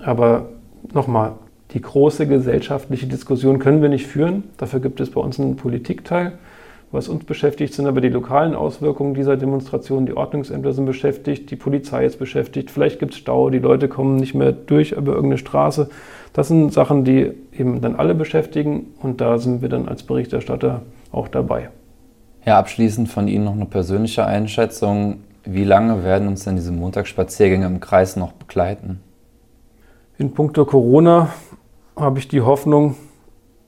Aber 0.00 0.50
nochmal, 0.92 1.32
die 1.72 1.80
große 1.80 2.26
gesellschaftliche 2.26 3.06
Diskussion 3.06 3.58
können 3.58 3.82
wir 3.82 3.88
nicht 3.88 4.06
führen. 4.06 4.44
Dafür 4.56 4.80
gibt 4.80 5.00
es 5.00 5.10
bei 5.10 5.20
uns 5.20 5.40
einen 5.40 5.56
Politikteil. 5.56 6.32
Was 6.94 7.08
uns 7.08 7.24
beschäftigt, 7.24 7.74
sind 7.74 7.88
aber 7.88 8.00
die 8.00 8.08
lokalen 8.08 8.54
Auswirkungen 8.54 9.14
dieser 9.14 9.36
Demonstration. 9.36 10.06
Die 10.06 10.16
Ordnungsämter 10.16 10.72
sind 10.72 10.86
beschäftigt, 10.86 11.50
die 11.50 11.56
Polizei 11.56 12.06
ist 12.06 12.20
beschäftigt. 12.20 12.70
Vielleicht 12.70 13.00
gibt 13.00 13.14
es 13.14 13.18
Stau, 13.18 13.50
die 13.50 13.58
Leute 13.58 13.88
kommen 13.88 14.14
nicht 14.14 14.32
mehr 14.32 14.52
durch 14.52 14.92
über 14.92 15.10
irgendeine 15.10 15.38
Straße. 15.38 15.90
Das 16.34 16.46
sind 16.46 16.72
Sachen, 16.72 17.02
die 17.02 17.32
eben 17.52 17.80
dann 17.80 17.96
alle 17.96 18.14
beschäftigen 18.14 18.94
und 19.02 19.20
da 19.20 19.38
sind 19.38 19.60
wir 19.60 19.68
dann 19.68 19.88
als 19.88 20.04
Berichterstatter 20.04 20.82
auch 21.10 21.26
dabei. 21.26 21.70
Ja, 22.46 22.60
abschließend 22.60 23.08
von 23.08 23.26
Ihnen 23.26 23.46
noch 23.46 23.54
eine 23.54 23.66
persönliche 23.66 24.24
Einschätzung. 24.24 25.16
Wie 25.44 25.64
lange 25.64 26.04
werden 26.04 26.28
uns 26.28 26.44
denn 26.44 26.54
diese 26.54 26.70
Montagsspaziergänge 26.70 27.66
im 27.66 27.80
Kreis 27.80 28.14
noch 28.14 28.30
begleiten? 28.30 29.00
In 30.16 30.30
puncto 30.30 30.64
Corona 30.64 31.30
habe 31.96 32.20
ich 32.20 32.28
die 32.28 32.42
Hoffnung, 32.42 32.94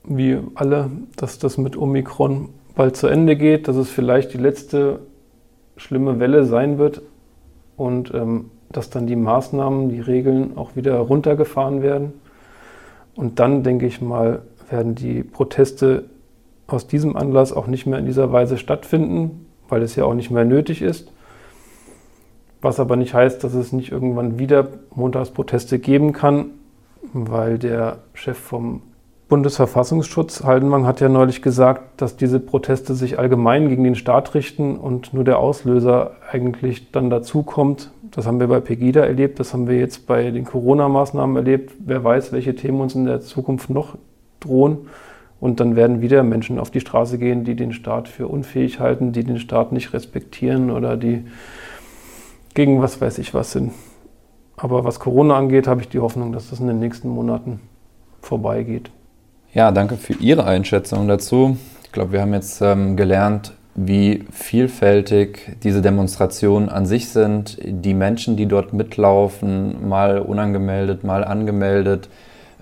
wie 0.04 0.38
alle, 0.54 0.92
dass 1.16 1.40
das 1.40 1.58
mit 1.58 1.76
Omikron 1.76 2.50
bald 2.76 2.94
zu 2.96 3.08
Ende 3.08 3.34
geht, 3.34 3.66
dass 3.66 3.74
es 3.74 3.90
vielleicht 3.90 4.32
die 4.32 4.38
letzte 4.38 5.00
schlimme 5.76 6.20
Welle 6.20 6.44
sein 6.44 6.78
wird 6.78 7.02
und 7.76 8.14
ähm, 8.14 8.50
dass 8.70 8.90
dann 8.90 9.06
die 9.06 9.16
Maßnahmen, 9.16 9.88
die 9.88 10.00
Regeln 10.00 10.56
auch 10.56 10.76
wieder 10.76 10.96
runtergefahren 10.98 11.82
werden. 11.82 12.12
Und 13.16 13.40
dann, 13.40 13.62
denke 13.62 13.86
ich 13.86 14.00
mal, 14.00 14.42
werden 14.70 14.94
die 14.94 15.22
Proteste 15.22 16.04
aus 16.66 16.86
diesem 16.86 17.16
Anlass 17.16 17.52
auch 17.52 17.66
nicht 17.66 17.86
mehr 17.86 17.98
in 17.98 18.06
dieser 18.06 18.32
Weise 18.32 18.58
stattfinden, 18.58 19.46
weil 19.68 19.82
es 19.82 19.96
ja 19.96 20.04
auch 20.04 20.14
nicht 20.14 20.30
mehr 20.30 20.44
nötig 20.44 20.82
ist. 20.82 21.12
Was 22.60 22.80
aber 22.80 22.96
nicht 22.96 23.14
heißt, 23.14 23.42
dass 23.44 23.54
es 23.54 23.72
nicht 23.72 23.92
irgendwann 23.92 24.38
wieder 24.38 24.68
Montagsproteste 24.94 25.78
geben 25.78 26.12
kann, 26.12 26.50
weil 27.12 27.58
der 27.58 27.98
Chef 28.12 28.36
vom 28.36 28.82
Bundesverfassungsschutz, 29.28 30.44
Haldenwang, 30.44 30.86
hat 30.86 31.00
ja 31.00 31.08
neulich 31.08 31.42
gesagt, 31.42 32.00
dass 32.00 32.16
diese 32.16 32.38
Proteste 32.38 32.94
sich 32.94 33.18
allgemein 33.18 33.68
gegen 33.68 33.82
den 33.82 33.96
Staat 33.96 34.34
richten 34.34 34.76
und 34.76 35.12
nur 35.12 35.24
der 35.24 35.40
Auslöser 35.40 36.12
eigentlich 36.30 36.92
dann 36.92 37.10
dazukommt. 37.10 37.90
Das 38.12 38.26
haben 38.26 38.38
wir 38.38 38.46
bei 38.46 38.60
Pegida 38.60 39.00
erlebt, 39.00 39.40
das 39.40 39.52
haben 39.52 39.66
wir 39.66 39.78
jetzt 39.78 40.06
bei 40.06 40.30
den 40.30 40.44
Corona-Maßnahmen 40.44 41.34
erlebt. 41.34 41.74
Wer 41.80 42.04
weiß, 42.04 42.32
welche 42.32 42.54
Themen 42.54 42.80
uns 42.80 42.94
in 42.94 43.04
der 43.04 43.20
Zukunft 43.20 43.68
noch 43.68 43.98
drohen. 44.38 44.88
Und 45.40 45.58
dann 45.58 45.74
werden 45.74 46.00
wieder 46.00 46.22
Menschen 46.22 46.60
auf 46.60 46.70
die 46.70 46.80
Straße 46.80 47.18
gehen, 47.18 47.42
die 47.42 47.56
den 47.56 47.72
Staat 47.72 48.08
für 48.08 48.28
unfähig 48.28 48.78
halten, 48.78 49.10
die 49.10 49.24
den 49.24 49.38
Staat 49.38 49.72
nicht 49.72 49.92
respektieren 49.92 50.70
oder 50.70 50.96
die 50.96 51.24
gegen 52.54 52.80
was 52.80 53.00
weiß 53.00 53.18
ich 53.18 53.34
was 53.34 53.50
sind. 53.50 53.72
Aber 54.56 54.84
was 54.84 55.00
Corona 55.00 55.36
angeht, 55.36 55.66
habe 55.66 55.82
ich 55.82 55.88
die 55.88 55.98
Hoffnung, 55.98 56.32
dass 56.32 56.48
das 56.48 56.60
in 56.60 56.68
den 56.68 56.78
nächsten 56.78 57.08
Monaten 57.08 57.60
vorbeigeht. 58.22 58.90
Ja, 59.56 59.72
danke 59.72 59.96
für 59.96 60.12
Ihre 60.12 60.44
Einschätzung 60.44 61.08
dazu. 61.08 61.56
Ich 61.82 61.90
glaube, 61.90 62.12
wir 62.12 62.20
haben 62.20 62.34
jetzt 62.34 62.60
ähm, 62.60 62.94
gelernt, 62.94 63.54
wie 63.74 64.26
vielfältig 64.30 65.56
diese 65.62 65.80
Demonstrationen 65.80 66.68
an 66.68 66.84
sich 66.84 67.08
sind. 67.08 67.56
Die 67.64 67.94
Menschen, 67.94 68.36
die 68.36 68.44
dort 68.44 68.74
mitlaufen, 68.74 69.88
mal 69.88 70.18
unangemeldet, 70.18 71.04
mal 71.04 71.24
angemeldet, 71.24 72.10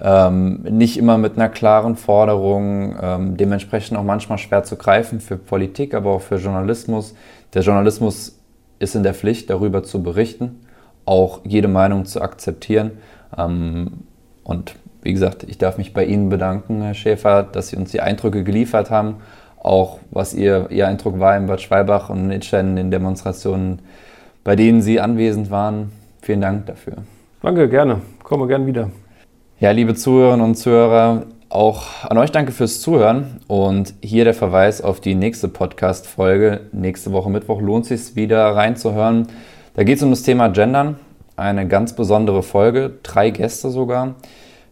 ähm, 0.01 0.61
nicht 0.71 0.97
immer 0.97 1.19
mit 1.19 1.37
einer 1.37 1.49
klaren 1.49 1.97
Forderung, 1.97 2.95
ähm, 3.03 3.37
dementsprechend 3.37 3.99
auch 3.99 4.05
manchmal 4.05 4.39
schwer 4.39 4.63
zu 4.63 4.77
greifen 4.77 5.19
für 5.19 5.37
Politik, 5.37 5.95
aber 5.95 6.11
auch 6.11 6.23
für 6.23 6.37
Journalismus. 6.37 7.17
Der 7.55 7.63
Journalismus 7.63 8.39
ist 8.79 8.95
in 8.95 9.03
der 9.03 9.15
Pflicht, 9.15 9.51
darüber 9.51 9.83
zu 9.83 10.01
berichten, 10.01 10.61
auch 11.07 11.41
jede 11.43 11.67
Meinung 11.67 12.05
zu 12.05 12.23
akzeptieren. 12.23 12.93
Ähm, 13.37 14.05
und 14.45 14.77
wie 15.05 15.12
gesagt, 15.12 15.45
ich 15.45 15.59
darf 15.59 15.79
mich 15.79 15.93
bei 15.93 16.05
Ihnen 16.05 16.31
bedanken, 16.31 16.83
Herr 16.83 16.95
Schäfer, 16.95 17.43
dass 17.43 17.69
Sie 17.69 17.77
uns 17.77 17.93
die 17.93 18.01
Eindrücke 18.01 18.43
geliefert 18.43 18.90
haben. 18.90 19.17
Auch 19.62 19.99
was 20.11 20.35
Ihr, 20.35 20.67
Ihr 20.71 20.88
Eindruck 20.88 21.21
war 21.21 21.37
in 21.37 21.47
Bad 21.47 21.61
Schwalbach 21.61 22.11
und 22.11 22.25
in 22.25 22.31
Itchen, 22.33 22.77
den 22.77 22.90
Demonstrationen, 22.90 23.81
bei 24.43 24.57
denen 24.57 24.83
Sie 24.83 25.01
anwesend 25.01 25.51
waren. 25.51 25.93
Vielen 26.23 26.40
Dank 26.40 26.67
dafür. 26.67 26.95
Danke, 27.43 27.69
gerne. 27.69 28.01
Komme 28.23 28.47
gern 28.47 28.67
wieder. 28.67 28.90
Ja, 29.61 29.71
liebe 29.71 29.95
Zuhörerinnen 29.95 30.45
und 30.45 30.55
Zuhörer, 30.57 31.27
auch 31.51 32.05
an 32.05 32.19
euch 32.19 32.33
danke 32.33 32.53
fürs 32.53 32.81
Zuhören 32.81 33.40
und 33.47 33.95
hier 34.03 34.25
der 34.25 34.35
Verweis 34.35 34.81
auf 34.81 35.01
die 35.01 35.14
nächste 35.14 35.49
Podcast-Folge. 35.49 36.62
Nächste 36.73 37.12
Woche 37.12 37.31
Mittwoch 37.31 37.61
lohnt 37.61 37.90
es 37.90 38.07
sich 38.07 38.17
wieder 38.17 38.57
reinzuhören. 38.57 39.29
Da 39.75 39.85
geht 39.85 39.99
es 39.99 40.03
um 40.03 40.11
das 40.11 40.23
Thema 40.23 40.49
Gendern. 40.49 40.97
Eine 41.37 41.69
ganz 41.69 41.95
besondere 41.95 42.43
Folge, 42.43 42.95
drei 43.03 43.31
Gäste 43.31 43.71
sogar. 43.71 44.14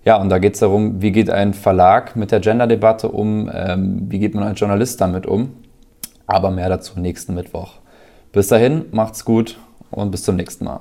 Ja, 0.04 0.16
und 0.16 0.30
da 0.30 0.38
geht 0.38 0.54
es 0.54 0.60
darum, 0.60 1.00
wie 1.00 1.12
geht 1.12 1.30
ein 1.30 1.54
Verlag 1.54 2.16
mit 2.16 2.32
der 2.32 2.40
Gender-Debatte 2.40 3.08
um, 3.08 3.48
ähm, 3.52 4.06
wie 4.08 4.18
geht 4.18 4.34
man 4.34 4.44
als 4.44 4.58
Journalist 4.58 5.00
damit 5.00 5.26
um. 5.26 5.54
Aber 6.26 6.50
mehr 6.50 6.68
dazu 6.68 6.98
nächsten 6.98 7.34
Mittwoch. 7.34 7.74
Bis 8.32 8.48
dahin, 8.48 8.86
macht's 8.90 9.24
gut 9.24 9.58
und 9.90 10.10
bis 10.10 10.24
zum 10.24 10.36
nächsten 10.36 10.64
Mal. 10.64 10.80